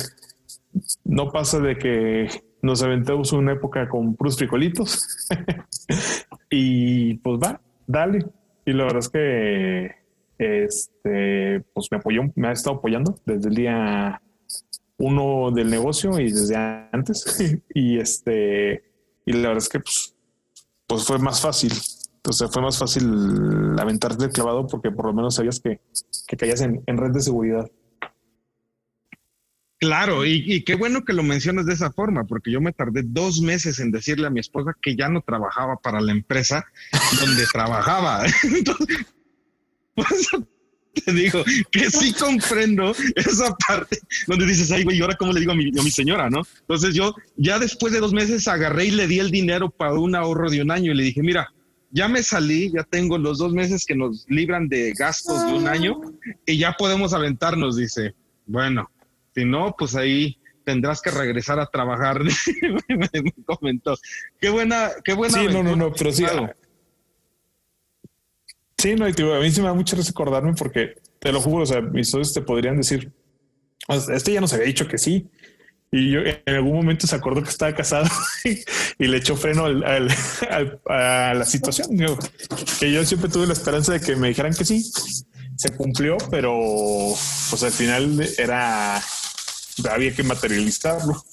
[1.04, 2.28] no pasa de que
[2.62, 5.28] nos aventemos una época con puros frijolitos
[6.50, 8.26] y pues va, dale.
[8.64, 9.90] Y la verdad es que
[10.38, 14.20] este, pues me apoyó, me ha estado apoyando desde el día
[14.98, 17.38] uno del negocio y desde antes.
[17.74, 18.82] y este,
[19.24, 20.16] y la verdad es que pues,
[20.86, 21.72] pues fue más fácil
[22.26, 25.80] entonces fue más fácil aventarte el clavado porque por lo menos sabías que,
[26.26, 27.70] que caías en, red de seguridad.
[29.78, 33.40] Claro, y, qué bueno que lo mencionas de esa forma, porque yo me tardé dos
[33.40, 36.66] meses en decirle a mi esposa que ya no trabajaba para la empresa
[37.20, 38.24] donde trabajaba.
[38.42, 39.06] Entonces,
[40.94, 45.38] te digo que sí comprendo esa parte donde dices, ay, güey, ¿y ahora cómo le
[45.38, 46.42] digo a mi, a mi señora, no?
[46.62, 50.16] Entonces yo ya después de dos meses agarré y le di el dinero para un
[50.16, 51.52] ahorro de un año y le dije, mira,
[51.90, 55.68] ya me salí, ya tengo los dos meses que nos libran de gastos de un
[55.68, 56.00] año
[56.44, 58.14] y ya podemos aventarnos, dice.
[58.46, 58.90] Bueno,
[59.34, 62.20] si no, pues ahí tendrás que regresar a trabajar.
[62.88, 63.96] me, comentó.
[64.40, 65.38] Qué buena, qué buena.
[65.38, 66.24] Sí, no, no, no, pero sí.
[68.78, 71.66] Sí, no, y a mí sí me da mucho recordarme porque te lo juro, o
[71.66, 73.10] sea, mis socios te podrían decir,
[73.88, 75.30] este ya nos había dicho que sí,
[75.92, 78.08] y yo en algún momento se acordó que estaba casado
[78.98, 80.08] y le echó freno al,
[80.88, 81.88] a la situación.
[82.80, 84.84] que yo siempre tuve la esperanza de que me dijeran que sí.
[85.56, 87.14] Se cumplió, pero
[87.50, 89.00] pues al final era
[89.90, 91.24] había que materializarlo.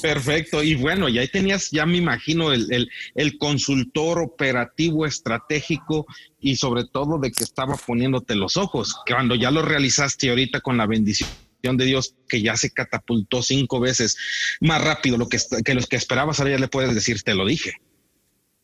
[0.00, 0.62] Perfecto.
[0.62, 6.06] Y bueno, ya tenías, ya me imagino, el, el, el, consultor operativo estratégico
[6.40, 10.76] y sobre todo de que estaba poniéndote los ojos, cuando ya lo realizaste ahorita con
[10.76, 11.28] la bendición
[11.62, 14.16] de Dios que ya se catapultó cinco veces
[14.60, 17.46] más rápido lo que, que los que esperabas, ahora ya le puedes decir, te lo
[17.46, 17.72] dije.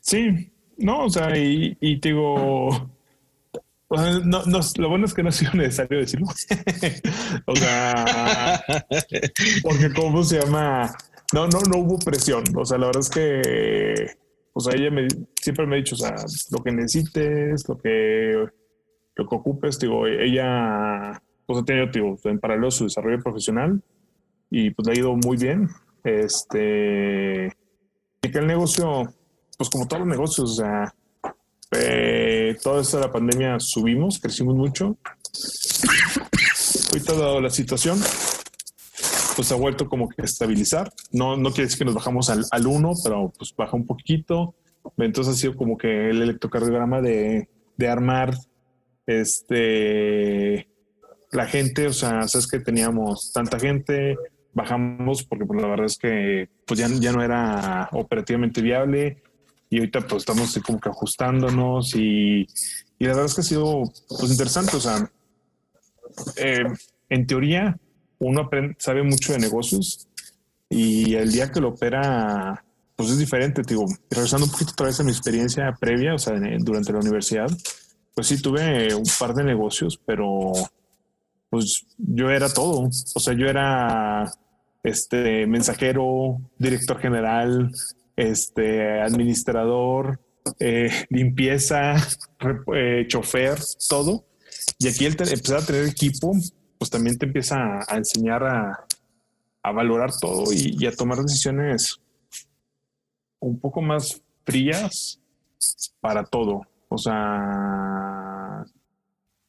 [0.00, 2.90] Sí, no, o sea, y, te digo,
[3.90, 6.26] no, no, lo bueno es que no ha sido necesario decirlo.
[7.46, 8.64] o sea,
[9.62, 10.94] porque cómo se llama,
[11.32, 12.44] no, no, no hubo presión.
[12.56, 14.06] O sea, la verdad es que,
[14.52, 15.08] o sea, ella me,
[15.40, 16.14] siempre me ha dicho, o sea,
[16.50, 18.46] lo que necesites, lo que,
[19.16, 21.88] lo que ocupes, digo, ella pues ha tenido
[22.24, 23.82] en paralelo su desarrollo profesional
[24.50, 25.66] y pues le ha ido muy bien.
[26.04, 27.46] Este,
[28.20, 29.10] y que el negocio,
[29.56, 30.94] pues como todos los negocios, o sea,
[31.70, 34.98] eh, toda esta la pandemia subimos, crecimos mucho.
[36.90, 37.98] Ahorita dado la situación,
[39.34, 40.92] pues ha vuelto como que a estabilizar.
[41.12, 44.54] No, no quiere decir que nos bajamos al, al uno, pero pues baja un poquito.
[44.98, 47.48] Entonces ha sido como que el electrocardiograma de,
[47.78, 48.34] de armar
[49.06, 50.68] este
[51.32, 54.16] la gente, o sea, sabes que teníamos tanta gente,
[54.54, 59.22] bajamos porque pues, la verdad es que pues ya, ya no era operativamente viable
[59.70, 62.46] y ahorita pues estamos como que ajustándonos y,
[62.98, 65.10] y la verdad es que ha sido pues interesante, o sea,
[66.36, 66.64] eh,
[67.08, 67.78] en teoría
[68.18, 70.08] uno aprende, sabe mucho de negocios
[70.68, 72.64] y el día que lo opera
[72.96, 76.34] pues es diferente, digo, regresando un poquito otra vez a mi experiencia previa, o sea,
[76.58, 77.48] durante la universidad,
[78.12, 80.50] pues sí tuve un par de negocios, pero
[81.50, 82.88] pues yo era todo.
[83.14, 84.30] O sea, yo era
[84.82, 87.72] este mensajero, director general,
[88.16, 90.20] este, administrador,
[90.58, 91.96] eh, limpieza,
[92.74, 94.24] eh, chofer, todo.
[94.78, 96.32] Y aquí el empezar a tener equipo,
[96.78, 98.84] pues también te empieza a, enseñar a,
[99.70, 102.00] valorar todo y, a tomar decisiones
[103.38, 105.20] un poco más frías
[106.00, 106.62] para todo.
[106.88, 108.17] O sea,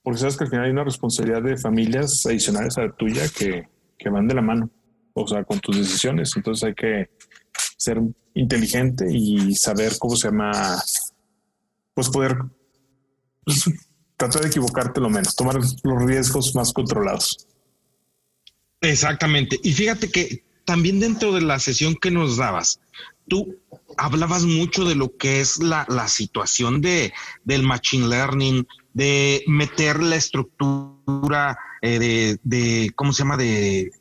[0.10, 3.70] porque sabes que al final hay una responsabilidad de familias adicionales a la tuya que,
[3.96, 4.72] que van de la mano,
[5.14, 6.36] o sea, con tus decisiones.
[6.36, 7.12] Entonces hay que
[7.78, 8.02] ser
[8.34, 10.82] inteligente y saber cómo se llama,
[11.94, 12.38] pues poder
[13.46, 13.66] pues,
[14.18, 17.48] tratar de equivocarte lo menos, tomar los riesgos más controlados.
[18.82, 19.60] Exactamente.
[19.62, 22.80] Y fíjate que también dentro de la sesión que nos dabas,
[23.28, 23.60] tú
[23.96, 28.66] hablabas mucho de lo que es la, la situación de, del machine learning,
[29.00, 33.38] de meter la estructura eh, de, de, ¿cómo se llama?
[33.38, 33.92] De,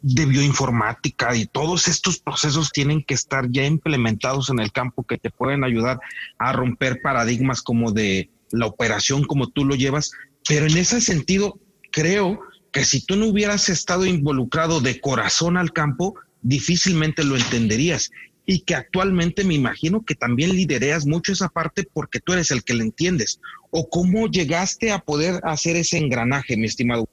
[0.00, 5.18] de bioinformática y todos estos procesos tienen que estar ya implementados en el campo que
[5.18, 6.00] te pueden ayudar
[6.38, 10.10] a romper paradigmas como de la operación como tú lo llevas.
[10.48, 11.60] Pero en ese sentido,
[11.92, 12.40] creo
[12.72, 18.10] que si tú no hubieras estado involucrado de corazón al campo, difícilmente lo entenderías.
[18.46, 22.62] Y que actualmente me imagino que también lidereas mucho esa parte porque tú eres el
[22.62, 23.40] que le entiendes.
[23.70, 27.08] ¿O cómo llegaste a poder hacer ese engranaje, mi estimado?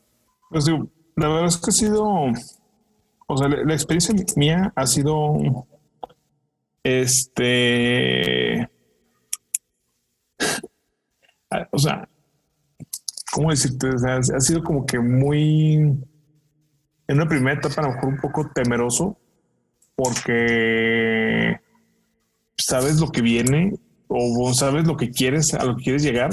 [0.50, 0.66] Pues
[1.16, 2.34] la verdad es que ha sido
[3.32, 5.66] o sea, la, experiencia mía ha sido
[6.84, 8.70] este
[11.72, 12.10] o sea,
[13.32, 13.88] ¿cómo decirte?
[14.06, 16.06] ha sido como que muy en
[17.08, 19.18] una primera etapa a lo mejor un poco temeroso
[20.04, 21.60] porque
[22.58, 23.78] sabes lo que viene
[24.08, 26.32] o sabes lo que quieres, a lo que quieres llegar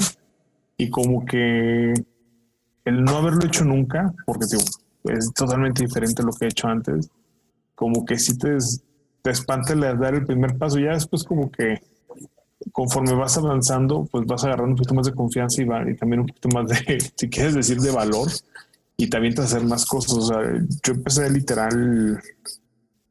[0.75, 1.93] y como que
[2.85, 4.63] el no haberlo hecho nunca, porque digo,
[5.03, 7.11] es totalmente diferente a lo que he hecho antes.
[7.75, 8.57] Como que si te,
[9.21, 11.79] te espanta el dar el primer paso, ya después como que
[12.71, 16.21] conforme vas avanzando, pues vas agarrando un poquito más de confianza y, va, y también
[16.21, 18.29] un poquito más de, si quieres decir, de valor
[18.97, 20.29] y también te hacer más cosas.
[20.83, 22.19] Yo empecé literal,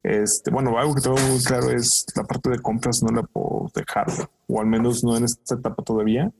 [0.09, 3.71] este, bueno, algo que tengo muy claro es la parte de compras no la puedo
[3.75, 4.07] dejar,
[4.47, 6.33] o al menos no en esta etapa todavía.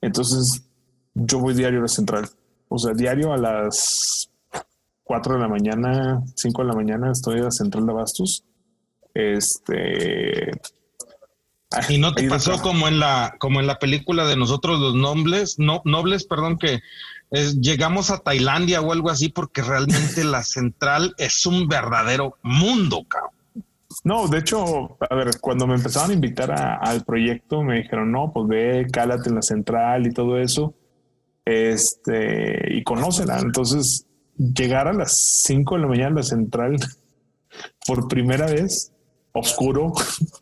[0.00, 0.66] Entonces,
[1.12, 2.30] yo voy diario a la central.
[2.68, 4.30] O sea, diario a las
[5.04, 8.42] 4 de la mañana, 5 de la mañana, estoy en la central de Abastos.
[9.12, 10.52] Este.
[11.90, 15.58] Y no te pasó como en la, como en la película de nosotros los nobles,
[15.58, 16.80] no, nobles, perdón, que
[17.30, 23.40] llegamos a Tailandia o algo así, porque realmente la central es un verdadero mundo, cabrón.
[24.04, 28.32] No, de hecho, a ver, cuando me empezaron a invitar al proyecto, me dijeron, no,
[28.32, 30.74] pues ve, cálate en la central y todo eso.
[31.44, 33.38] Este, y conócela.
[33.40, 34.06] Entonces,
[34.36, 36.76] llegar a las 5 de la mañana a la central
[37.86, 38.92] por primera vez,
[39.32, 39.92] oscuro,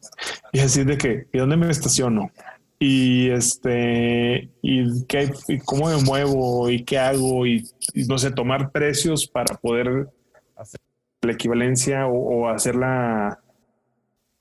[0.53, 2.31] y así de que, ¿y dónde me estaciono?
[2.79, 7.69] Y este, y, qué, y cómo me muevo y qué hago, y,
[8.09, 10.09] no sé, tomar precios para poder
[10.57, 10.81] hacer
[11.23, 13.41] la equivalencia o, hacer la,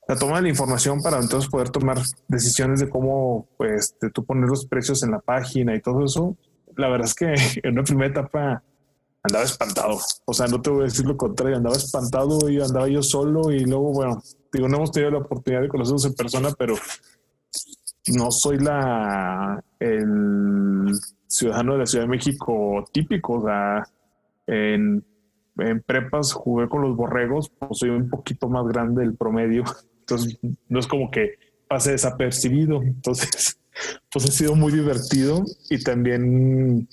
[0.06, 4.48] la toma de la información para entonces poder tomar decisiones de cómo pues tú poner
[4.48, 6.36] los precios en la página y todo eso.
[6.76, 7.34] La verdad es que
[7.64, 8.62] en una primera etapa
[9.22, 9.98] andaba espantado.
[10.24, 13.50] O sea, no te voy a decir lo contrario, andaba espantado y andaba yo solo
[13.50, 14.22] y luego, bueno,
[14.52, 16.76] digo, no hemos tenido la oportunidad de conocernos en persona, pero
[18.12, 20.92] no soy la el
[21.26, 23.34] ciudadano de la Ciudad de México típico.
[23.34, 23.88] O sea,
[24.46, 25.04] en,
[25.58, 29.64] en prepas jugué con los borregos, pues soy un poquito más grande del promedio.
[30.00, 30.38] Entonces,
[30.68, 31.34] no es como que
[31.68, 32.82] pase desapercibido.
[32.82, 33.60] Entonces,
[34.10, 36.88] pues ha sido muy divertido y también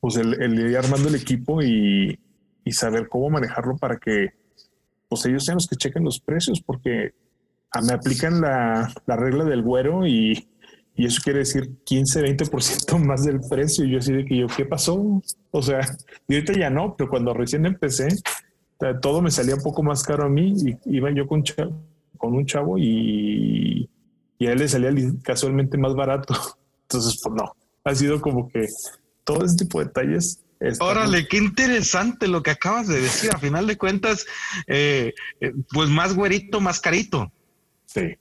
[0.00, 2.18] pues el, ir armando el equipo y,
[2.72, 4.30] saber cómo manejarlo para que
[5.08, 7.14] pues ellos sean los que chequen los precios, porque
[7.82, 10.48] me aplican la, regla del güero y,
[10.96, 13.84] eso quiere decir 15, 20% más del precio.
[13.84, 15.20] Y yo así de que yo, ¿qué pasó?
[15.50, 15.80] O sea,
[16.28, 18.08] y ahorita ya no, pero cuando recién empecé,
[19.00, 21.42] todo me salía un poco más caro a mí y iba yo con,
[22.16, 23.88] con un chavo y,
[24.38, 24.90] y a él le salía
[25.22, 26.34] casualmente más barato.
[26.82, 28.68] Entonces, pues no, ha sido como que
[29.24, 30.40] todo ese tipo de detalles.
[30.80, 33.30] Órale, qué interesante lo que acabas de decir.
[33.34, 34.26] A final de cuentas,
[34.66, 37.32] eh, eh, pues más güerito, más carito.
[37.94, 38.16] Sí.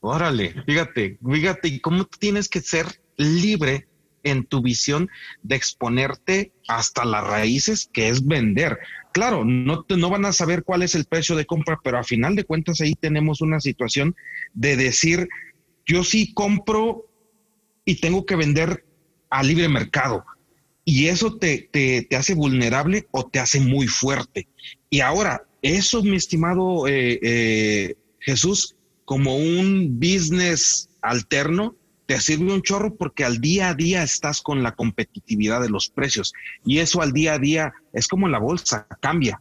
[0.00, 2.86] Órale, fíjate, fíjate cómo tienes que ser
[3.16, 3.86] libre
[4.22, 5.08] en tu visión
[5.42, 8.78] de exponerte hasta las raíces, que es vender.
[9.12, 12.04] Claro, no, te, no van a saber cuál es el precio de compra, pero a
[12.04, 14.16] final de cuentas ahí tenemos una situación
[14.54, 15.28] de decir,
[15.84, 17.06] yo sí compro
[17.84, 18.84] y tengo que vender
[19.30, 20.24] a libre mercado.
[20.84, 24.48] Y eso te, te, hace vulnerable o te hace muy fuerte.
[24.88, 27.96] Y ahora, eso, mi estimado eh, eh,
[28.26, 28.74] Jesús,
[29.04, 34.64] como un business alterno, te sirve un chorro porque al día a día estás con
[34.64, 36.32] la competitividad de los precios
[36.64, 39.40] y eso al día a día es como la bolsa, cambia.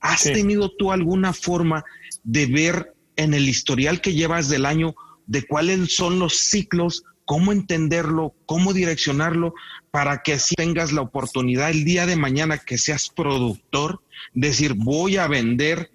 [0.00, 1.84] ¿Has tenido tú alguna forma
[2.24, 4.94] de ver en el historial que llevas del año
[5.26, 9.54] de cuáles son los ciclos, cómo entenderlo, cómo direccionarlo
[9.90, 14.02] para que así tengas la oportunidad el día de mañana que seas productor,
[14.34, 15.90] decir voy a vender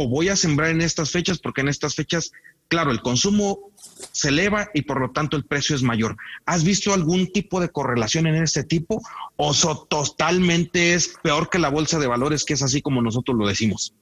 [0.00, 2.32] o voy a sembrar en estas fechas porque en estas fechas
[2.68, 3.72] claro, el consumo
[4.12, 6.16] se eleva y por lo tanto el precio es mayor.
[6.46, 9.02] ¿Has visto algún tipo de correlación en este tipo
[9.36, 9.52] o
[9.88, 13.94] totalmente es peor que la bolsa de valores, que es así como nosotros lo decimos?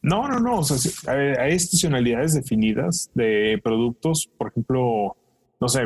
[0.00, 0.60] No, no, no.
[0.60, 4.28] O sea, hay estacionalidades definidas de productos.
[4.38, 5.16] Por ejemplo,
[5.60, 5.80] no sé,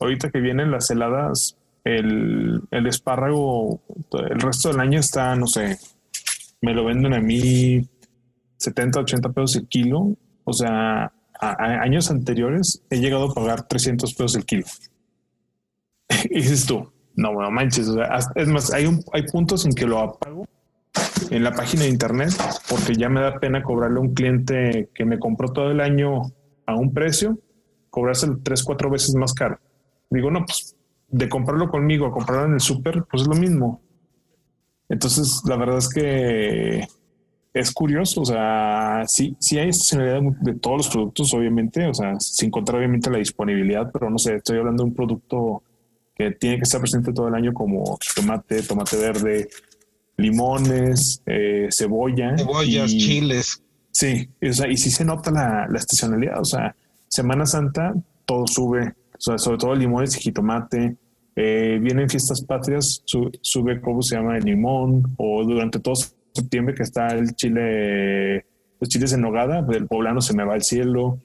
[0.00, 3.80] ahorita que vienen las heladas, el, el espárrago,
[4.30, 5.78] el resto del año está, no sé,
[6.62, 7.86] me lo venden a mí
[8.64, 10.16] 70, 80 pesos el kilo.
[10.44, 14.64] O sea, años anteriores he llegado a pagar 300 pesos el kilo.
[16.30, 17.88] y dices tú, no, no manches.
[18.34, 20.46] es más, hay, hay puntos en que lo apago
[21.30, 22.32] en la página de internet
[22.68, 26.32] porque ya me da pena cobrarle a un cliente que me compró todo el año
[26.66, 27.38] a un precio,
[27.90, 29.58] cobrárselo tres, cuatro veces más caro.
[30.10, 30.76] Digo, no, pues
[31.08, 33.80] de comprarlo conmigo a comprarlo en el súper, pues es lo mismo.
[34.88, 36.86] Entonces, la verdad es que
[37.54, 42.18] es curioso, o sea, sí, sí hay estacionalidad de todos los productos, obviamente, o sea,
[42.18, 45.62] sin contar obviamente la disponibilidad, pero no sé, estoy hablando de un producto
[46.16, 49.48] que tiene que estar presente todo el año como tomate, tomate verde,
[50.16, 52.36] limones, eh, cebolla.
[52.36, 53.62] Cebollas, chiles.
[53.92, 56.74] Sí, o sea, y sí se nota la, la, estacionalidad, o sea,
[57.06, 57.94] Semana Santa
[58.26, 60.96] todo sube, o sea, sobre todo limones y jitomate,
[61.36, 64.38] eh, vienen fiestas patrias, sube, ¿cómo se llama?
[64.38, 65.94] El limón, o durante todo
[66.34, 68.46] septiembre que está el chile,
[68.80, 71.18] los chiles en nogada, el poblano se me va al cielo.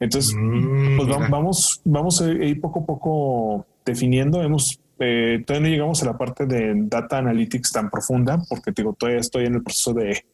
[0.00, 4.42] Entonces, mm, pues vamos, vamos a ir poco a poco definiendo.
[4.42, 8.94] Hemos, eh, todavía no llegamos a la parte de data analytics tan profunda, porque digo,
[8.94, 10.24] todavía estoy en el proceso de,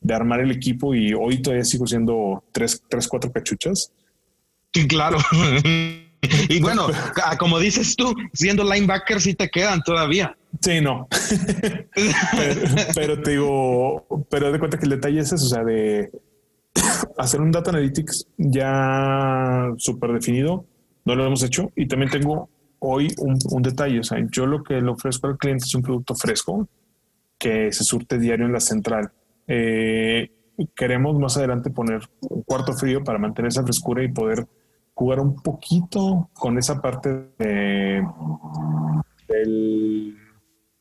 [0.00, 3.92] de armar el equipo y hoy todavía sigo siendo tres, tres cuatro cachuchas.
[4.88, 5.18] Claro.
[6.48, 6.86] y bueno,
[7.38, 10.36] como dices tú, siendo linebacker sí te quedan todavía.
[10.60, 11.08] Sí, no.
[12.94, 16.10] pero, te digo, pero de cuenta que el detalle es eso, o sea, de
[17.18, 20.64] hacer un data analytics ya súper definido,
[21.04, 21.70] no lo hemos hecho.
[21.76, 22.48] Y también tengo
[22.80, 26.14] hoy un, detalle, o sea, yo lo que le ofrezco al cliente es un producto
[26.14, 26.68] fresco
[27.38, 29.10] que se surte diario en la central.
[29.46, 30.30] Eh,
[30.74, 34.46] queremos más adelante poner un cuarto frío para mantener esa frescura y poder
[34.98, 38.02] jugar un poquito con esa parte de,
[39.28, 40.16] del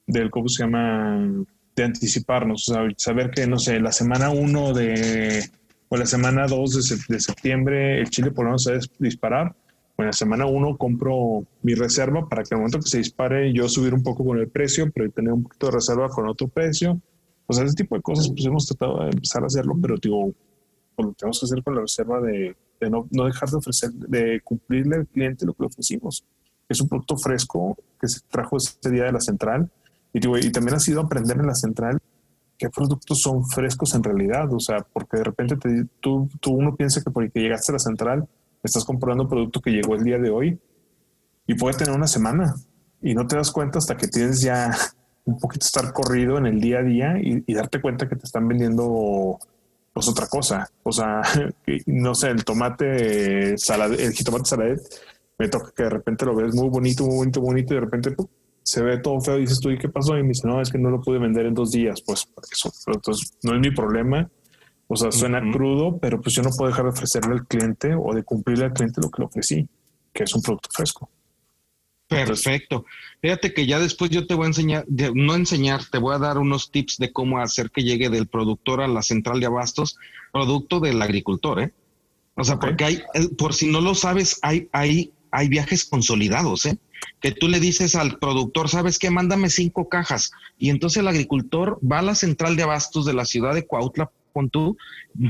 [0.08, 1.46] del, ¿cómo se llama?
[1.76, 5.44] De anticiparnos, o sea, saber que, no sé, la semana 1 de,
[5.90, 9.56] o la semana 2 de, septiembre el Chile por lo menos se disparar.
[9.96, 13.70] Bueno, la semana 1 compro mi reserva para que al momento que se dispare yo
[13.70, 17.00] subir un poco con el precio, pero tener un poquito de reserva con otro precio.
[17.46, 20.34] O sea, ese tipo de cosas, pues hemos tratado de empezar a hacerlo, pero digo,
[20.96, 24.42] pues, lo tenemos que hacer con la reserva de, de no, dejar de ofrecer, de
[24.42, 26.24] cumplirle al cliente lo que le ofrecimos.
[26.70, 29.70] Es un producto fresco que se trajo ese día de la central
[30.14, 30.20] y,
[30.52, 32.00] también ha sido aprender en la central
[32.58, 34.52] qué productos son frescos en realidad.
[34.54, 35.56] O sea, porque de repente
[36.00, 38.28] tú, tú, uno piensa que porque llegaste a la central
[38.64, 40.60] estás comprando un producto que llegó el día de hoy
[41.46, 42.56] y puede tener una semana
[43.02, 44.76] y no te das cuenta hasta que tienes ya
[45.26, 48.48] un poquito estar corrido en el día a día y, darte cuenta que te están
[48.48, 49.40] vendiendo
[49.98, 50.70] pues otra cosa.
[50.84, 51.22] O sea,
[51.88, 54.80] no sé, el tomate salad, el jitomate saladet,
[55.40, 58.16] me toca que de repente lo ves muy bonito, muy bonito, bonito y de repente
[58.62, 60.16] se ve todo feo, dices tú, ¿y qué pasó?
[60.16, 62.72] Y me dice, no, es que no lo pude vender en dos días, pues, eso,
[62.94, 64.30] entonces no es mi problema.
[64.88, 68.14] O sea, suena crudo, pero pues yo no puedo dejar de ofrecerle al cliente o
[68.14, 69.68] de cumplirle al cliente lo que le ofrecí,
[70.14, 71.10] que es un producto fresco.
[72.08, 72.86] Perfecto.
[73.22, 76.38] Fíjate que ya después yo te voy a enseñar, no enseñar, te voy a dar
[76.38, 79.98] unos tips de cómo hacer que llegue del productor a la central de abastos,
[80.32, 81.74] producto del agricultor, ¿eh?
[82.36, 86.66] O sea, porque hay, eh, por si no lo sabes, hay, hay, hay viajes consolidados,
[86.66, 86.78] ¿eh?
[87.20, 89.10] que tú le dices al productor, ¿sabes qué?
[89.10, 90.32] Mándame cinco cajas.
[90.58, 94.10] Y entonces el agricultor va a la central de abastos de la ciudad de Cuautla,
[94.52, 94.78] tú,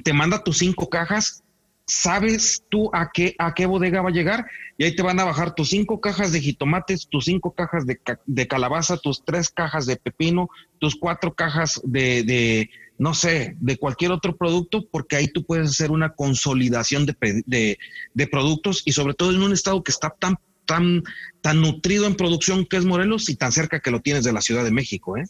[0.03, 1.43] te manda tus cinco cajas,
[1.87, 4.45] sabes tú a qué, a qué bodega va a llegar
[4.77, 7.99] y ahí te van a bajar tus cinco cajas de jitomates, tus cinco cajas de,
[8.25, 13.77] de calabaza, tus tres cajas de pepino, tus cuatro cajas de, de, no sé, de
[13.77, 17.77] cualquier otro producto, porque ahí tú puedes hacer una consolidación de,
[18.13, 20.35] de, productos y sobre todo en un estado que está tan
[20.65, 21.03] tan,
[21.39, 24.41] tan nutrido en producción que es Morelos y tan cerca que lo tienes de la
[24.41, 25.15] Ciudad de México.
[25.15, 25.23] ¿eh?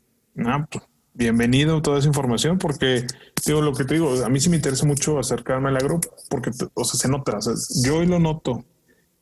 [0.44, 0.84] Ah, pues,
[1.18, 3.08] bienvenido toda esa información porque
[3.44, 6.00] digo, lo que te digo, a mí sí me interesa mucho acercarme al agro
[6.30, 7.54] porque, o sea, se nota, o sea,
[7.84, 8.64] yo hoy lo noto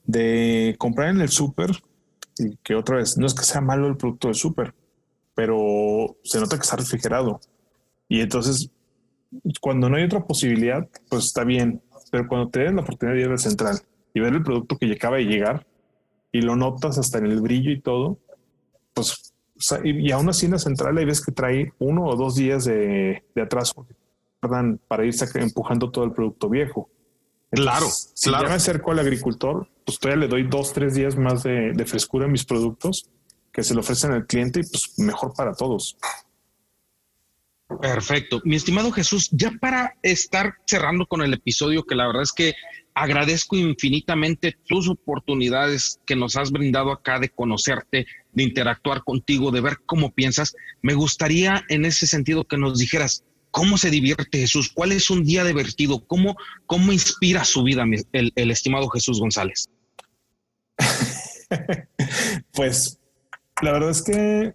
[0.03, 1.71] de comprar en el súper
[2.37, 4.75] y que otra vez, no es que sea malo el producto del súper,
[5.35, 7.39] pero se nota que está refrigerado.
[8.09, 8.69] Y entonces,
[9.61, 11.81] cuando no hay otra posibilidad, pues está bien.
[12.11, 13.79] Pero cuando te den la oportunidad de ir al central
[14.13, 15.65] y ver el producto que acaba de llegar
[16.31, 18.19] y lo notas hasta en el brillo y todo,
[18.93, 19.33] pues,
[19.83, 23.23] y, aún así en la central hay veces que trae uno o dos días de,
[23.41, 23.87] atraso
[24.87, 26.89] para irse empujando todo el producto viejo.
[27.49, 28.43] claro, si claro.
[28.43, 31.85] ya me acerco al agricultor, pues todavía le doy dos, tres días más de, de
[31.85, 33.09] frescura a mis productos
[33.51, 35.97] que se le ofrecen al cliente y pues mejor para todos.
[37.81, 38.41] Perfecto.
[38.43, 42.53] Mi estimado Jesús, ya para estar cerrando con el episodio, que la verdad es que
[42.93, 48.05] agradezco infinitamente tus oportunidades que nos has brindado acá de conocerte,
[48.35, 53.23] de interactuar contigo, de ver cómo piensas, me gustaría en ese sentido que nos dijeras
[53.49, 58.51] cómo se divierte Jesús, cuál es un día divertido, cómo, cómo inspira su vida el,
[58.51, 59.69] estimado Jesús González.
[62.53, 62.99] pues
[63.61, 64.53] la verdad es que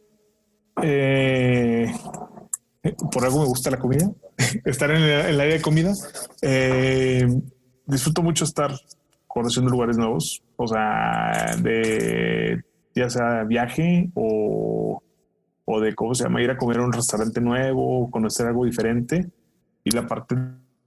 [0.82, 1.90] eh,
[3.10, 4.10] por algo me gusta la comida,
[4.66, 5.94] estar en el, área de comida.
[6.42, 7.26] Eh,
[7.86, 8.78] disfruto mucho estar
[9.26, 12.62] conociendo lugares nuevos, o sea, de
[12.94, 15.02] ya sea viaje o,
[15.64, 19.28] o de cómo se llama, ir a comer a un restaurante nuevo, conocer algo diferente.
[19.84, 20.36] Y la parte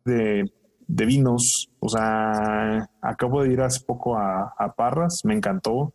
[0.05, 0.51] de,
[0.87, 5.93] de vinos, o sea, acabo de ir hace poco a, a Parras, me encantó.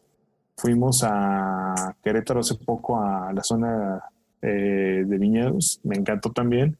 [0.57, 4.03] Fuimos a Querétaro hace poco a la zona
[4.43, 6.77] eh, de viñedos, me encantó también.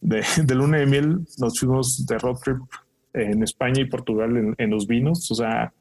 [0.00, 2.58] De, de, luna de miel nos fuimos de road trip
[3.14, 5.72] en España y Portugal en, en, los vinos, o sea,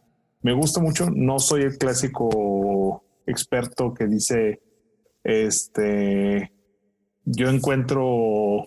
[0.41, 2.29] me gusta mucho, no soy el clásico
[3.26, 4.61] experto que dice,
[5.23, 6.51] este,
[7.23, 8.65] yo encuentro,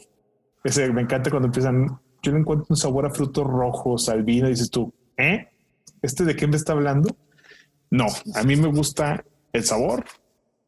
[0.65, 1.87] ese, me encanta cuando empiezan,
[2.23, 5.49] yo le encuentro un sabor a frutos rojos, al vino, dices tú, ¿eh?
[6.03, 7.17] ¿Este de qué me está hablando?
[7.91, 10.05] No, a mí me gusta el sabor,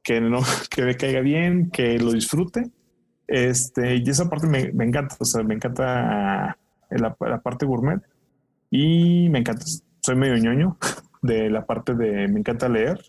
[0.02, 2.70] que no, que me caiga bien, que lo disfrute.
[3.26, 6.56] Este, y esa parte me, me encanta, o sea, me encanta
[6.90, 8.00] la, la, parte gourmet
[8.70, 9.64] y me encanta,
[10.00, 10.78] soy medio ñoño
[11.22, 13.00] de la parte de, me encanta leer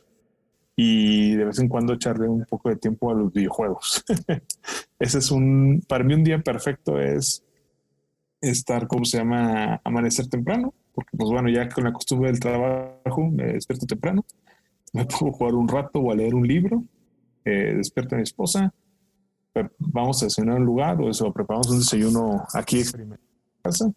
[0.75, 4.03] y de vez en cuando echarle un poco de tiempo a los videojuegos.
[4.99, 7.43] Ese es un, para mí un día perfecto es
[8.39, 9.81] estar, ¿cómo se llama?
[9.83, 14.25] Amanecer temprano, porque pues bueno, ya con la costumbre del trabajo me despierto temprano
[14.93, 16.83] me puedo jugar un rato o a leer un libro,
[17.45, 18.73] eh, despierto a mi esposa,
[19.79, 23.17] vamos a cenar en un lugar o eso, preparamos un desayuno aquí en
[23.61, 23.91] casa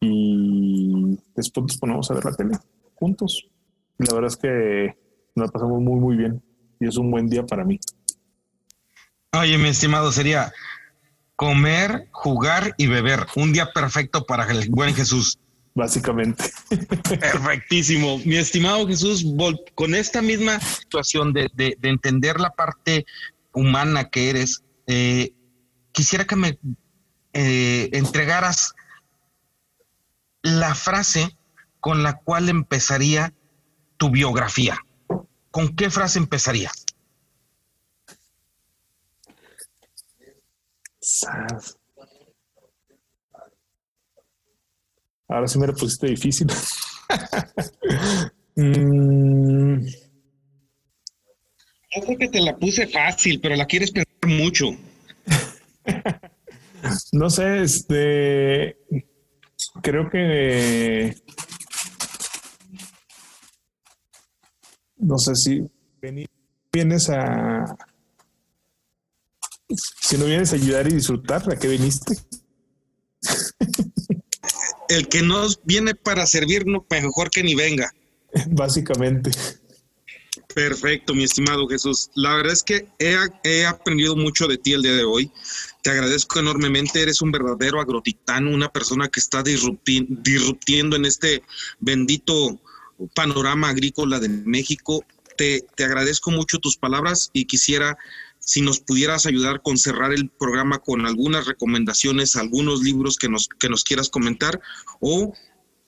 [0.00, 2.58] y después nos ponemos a ver la tele
[2.94, 3.48] juntos.
[3.98, 4.96] La verdad es que
[5.34, 6.42] nos pasamos muy, muy bien
[6.80, 7.78] y es un buen día para mí.
[9.32, 10.52] Oye, mi estimado, sería
[11.36, 13.26] comer, jugar y beber.
[13.36, 15.38] Un día perfecto para el buen Jesús
[15.74, 16.44] básicamente.
[17.20, 18.18] Perfectísimo.
[18.18, 19.24] Mi estimado Jesús,
[19.74, 23.06] con esta misma situación de, de, de entender la parte
[23.52, 25.32] humana que eres, eh,
[25.92, 26.58] quisiera que me
[27.32, 28.74] eh, entregaras
[30.42, 31.36] la frase
[31.80, 33.32] con la cual empezaría
[33.96, 34.78] tu biografía.
[35.52, 36.72] ¿Con qué frase empezaría?
[45.28, 46.46] Ahora sí me lo pusiste difícil.
[48.56, 49.86] mm.
[51.94, 54.70] Yo creo que te la puse fácil, pero la quieres pensar mucho.
[57.12, 58.78] no sé, este.
[59.82, 61.14] Creo que.
[65.02, 65.62] No sé si
[66.72, 67.76] vienes a.
[70.00, 72.16] Si no vienes a ayudar y disfrutar, ¿a qué viniste?
[74.88, 77.92] el que no viene para servirnos, mejor que ni venga.
[78.50, 79.32] Básicamente.
[80.54, 82.10] Perfecto, mi estimado Jesús.
[82.14, 85.32] La verdad es que he, he, aprendido mucho de ti el día de hoy.
[85.82, 87.02] Te agradezco enormemente.
[87.02, 91.42] Eres un verdadero agrotitano, una persona que está disrupti disruptiendo en este
[91.80, 92.60] bendito
[93.14, 95.04] panorama agrícola de México.
[95.36, 97.96] Te, te agradezco mucho tus palabras y quisiera
[98.44, 103.48] si nos pudieras ayudar con cerrar el programa con algunas recomendaciones, algunos libros que nos,
[103.48, 104.60] que nos quieras comentar
[105.00, 105.32] o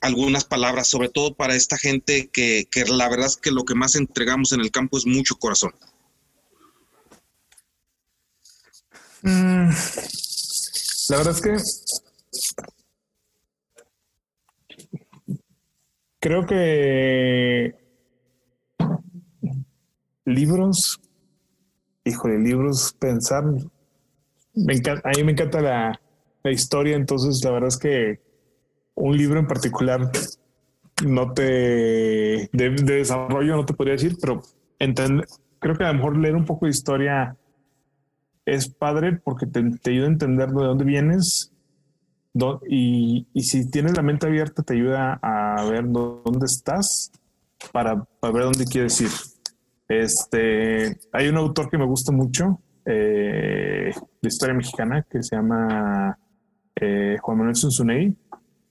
[0.01, 3.75] algunas palabras, sobre todo para esta gente que, que, la verdad es que lo que
[3.75, 5.73] más entregamos en el campo es mucho corazón.
[9.23, 9.71] Mm,
[11.09, 12.04] la verdad es que
[16.25, 17.75] creo que
[20.25, 20.99] libros
[22.05, 23.45] híjole, libros, pensar.
[23.45, 26.01] A mí me encanta la,
[26.43, 28.21] la historia, entonces la verdad es que
[28.95, 30.11] un libro en particular
[31.05, 31.43] no te
[32.53, 34.43] de, desarrollo no te podría decir, pero
[35.59, 37.37] creo que a lo mejor leer un poco de historia
[38.45, 39.61] es padre porque te,
[39.91, 41.51] ayuda a entender de dónde vienes
[42.69, 47.13] y, y, si tienes la mente abierta te ayuda a ver dónde estás
[47.73, 49.11] para, ver dónde quieres ir.
[49.89, 56.19] Este, hay un autor que me gusta mucho eh, de historia mexicana que se llama
[56.75, 58.17] eh, Juan Manuel Zunzunei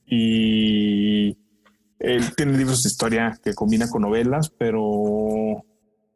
[0.06, 1.38] y
[2.00, 5.64] él tiene libros de historia que combina con novelas, pero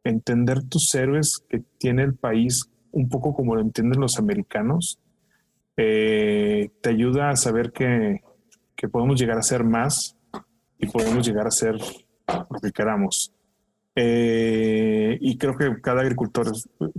[0.04, 4.98] entender tus héroes que tiene el país un poco como lo entienden los americanos,
[5.76, 8.20] eh, te ayuda a saber que,
[8.74, 10.17] que, podemos llegar a ser más
[10.78, 13.32] y podemos llegar a ser lo que queramos.
[13.94, 16.52] Eh, y creo que cada agricultor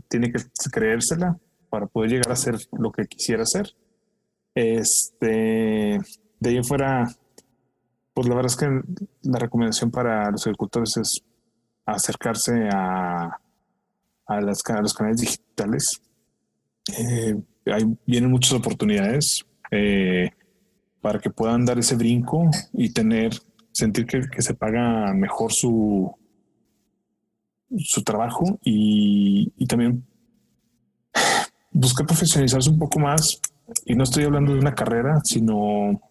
[0.08, 0.40] tiene que
[0.72, 1.38] creérsela
[1.70, 3.74] para poder llegar a ser lo que quisiera ser.
[4.54, 6.00] Este,
[6.40, 7.08] de ahí en fuera,
[8.14, 8.82] pues la verdad es que
[9.24, 11.24] la recomendación para los agricultores es
[11.86, 13.40] acercarse a,
[14.26, 16.02] a, las, los canales digitales.
[16.98, 17.36] Eh,
[18.06, 20.32] vienen muchas oportunidades eh,
[21.02, 23.32] para que puedan dar ese brinco y tener,
[23.72, 26.14] sentir que, se paga mejor su,
[27.78, 30.06] su trabajo y, y también
[31.72, 33.40] buscar profesionalizarse un poco más.
[33.86, 36.02] Y no estoy hablando de una carrera, sino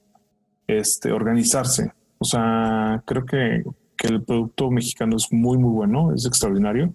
[0.66, 1.92] este, organizarse.
[2.18, 3.62] O sea, creo que,
[4.04, 6.94] el producto mexicano es muy, muy bueno, es extraordinario.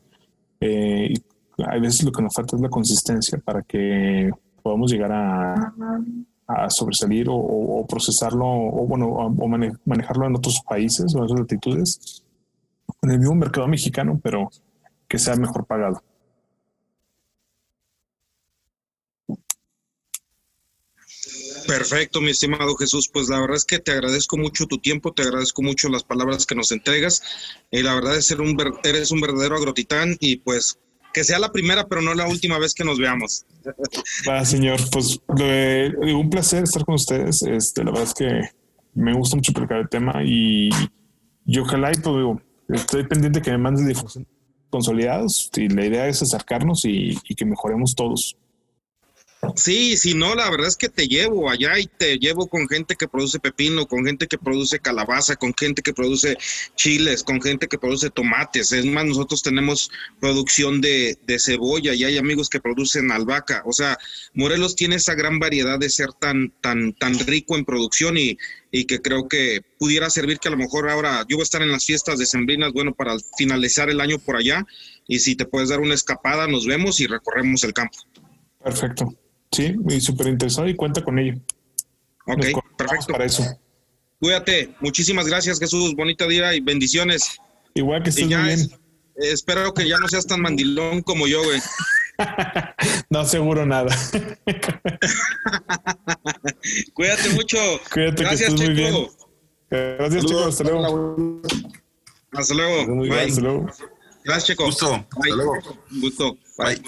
[0.61, 5.11] Eh, y hay veces lo que nos falta es la consistencia para que podamos llegar
[5.11, 5.73] a,
[6.69, 9.47] sobresalir o, procesarlo o, bueno, o
[9.85, 12.23] manejarlo en otros países o en otras latitudes,
[13.01, 14.49] en el mismo mercado mexicano, pero
[15.07, 16.01] que sea mejor pagado.
[21.67, 23.09] Perfecto, mi estimado Jesús.
[23.11, 26.45] Pues la verdad es que te agradezco mucho tu tiempo, te agradezco mucho las palabras
[26.45, 27.21] que nos entregas.
[27.71, 30.79] Y la verdad es que eres un verdadero agrotitán y pues
[31.13, 33.45] que sea la primera, pero no la última vez que nos veamos.
[34.27, 37.43] Va, señor, pues un placer estar con ustedes.
[37.43, 38.41] Este, la verdad es que
[38.93, 40.69] me gusta mucho explicar el tema y,
[41.59, 44.27] ojalá y pues, digo, estoy pendiente que me mandes difusión
[44.69, 48.35] consolidados y la idea es acercarnos y que mejoremos todos.
[49.55, 52.95] Sí, si no, la verdad es que te llevo allá y te llevo con gente
[52.95, 56.37] que produce pepino, con gente que produce calabaza, con gente que produce
[56.75, 58.71] chiles, con gente que produce tomates.
[58.71, 63.63] Es más, nosotros tenemos producción de, de cebolla y hay amigos que producen albahaca.
[63.65, 63.97] O sea,
[64.33, 68.37] Morelos tiene esa gran variedad de ser tan, tan, tan rico en producción y,
[68.71, 71.61] y que creo que pudiera servir que a lo mejor ahora yo voy a estar
[71.61, 74.65] en las fiestas de Sembrinas, bueno, para finalizar el año por allá.
[75.07, 77.97] Y si te puedes dar una escapada, nos vemos y recorremos el campo.
[78.63, 79.13] Perfecto.
[79.53, 81.35] Sí, y súper interesado y cuenta con ello.
[82.25, 82.45] Ok,
[82.77, 83.13] perfecto.
[83.13, 83.43] Para eso.
[84.19, 84.73] Cuídate.
[84.79, 85.95] Muchísimas gracias, Jesús.
[85.95, 87.37] Bonita día y bendiciones.
[87.75, 88.69] Igual que estés muy bien.
[89.15, 91.61] espero que ya no seas tan mandilón como yo, güey.
[93.09, 93.95] no aseguro nada.
[96.93, 97.57] Cuídate mucho.
[97.91, 99.07] Cuídate gracias, que estés muy bien.
[99.69, 100.47] Gracias, chicos.
[100.47, 101.41] Hasta luego.
[102.31, 103.13] Hasta luego.
[103.13, 103.65] Hasta luego.
[104.23, 104.65] Gracias, Checo.
[104.65, 104.93] Gusto.
[104.93, 105.53] Hasta luego.
[105.91, 106.37] Gusto.
[106.57, 106.81] Bye.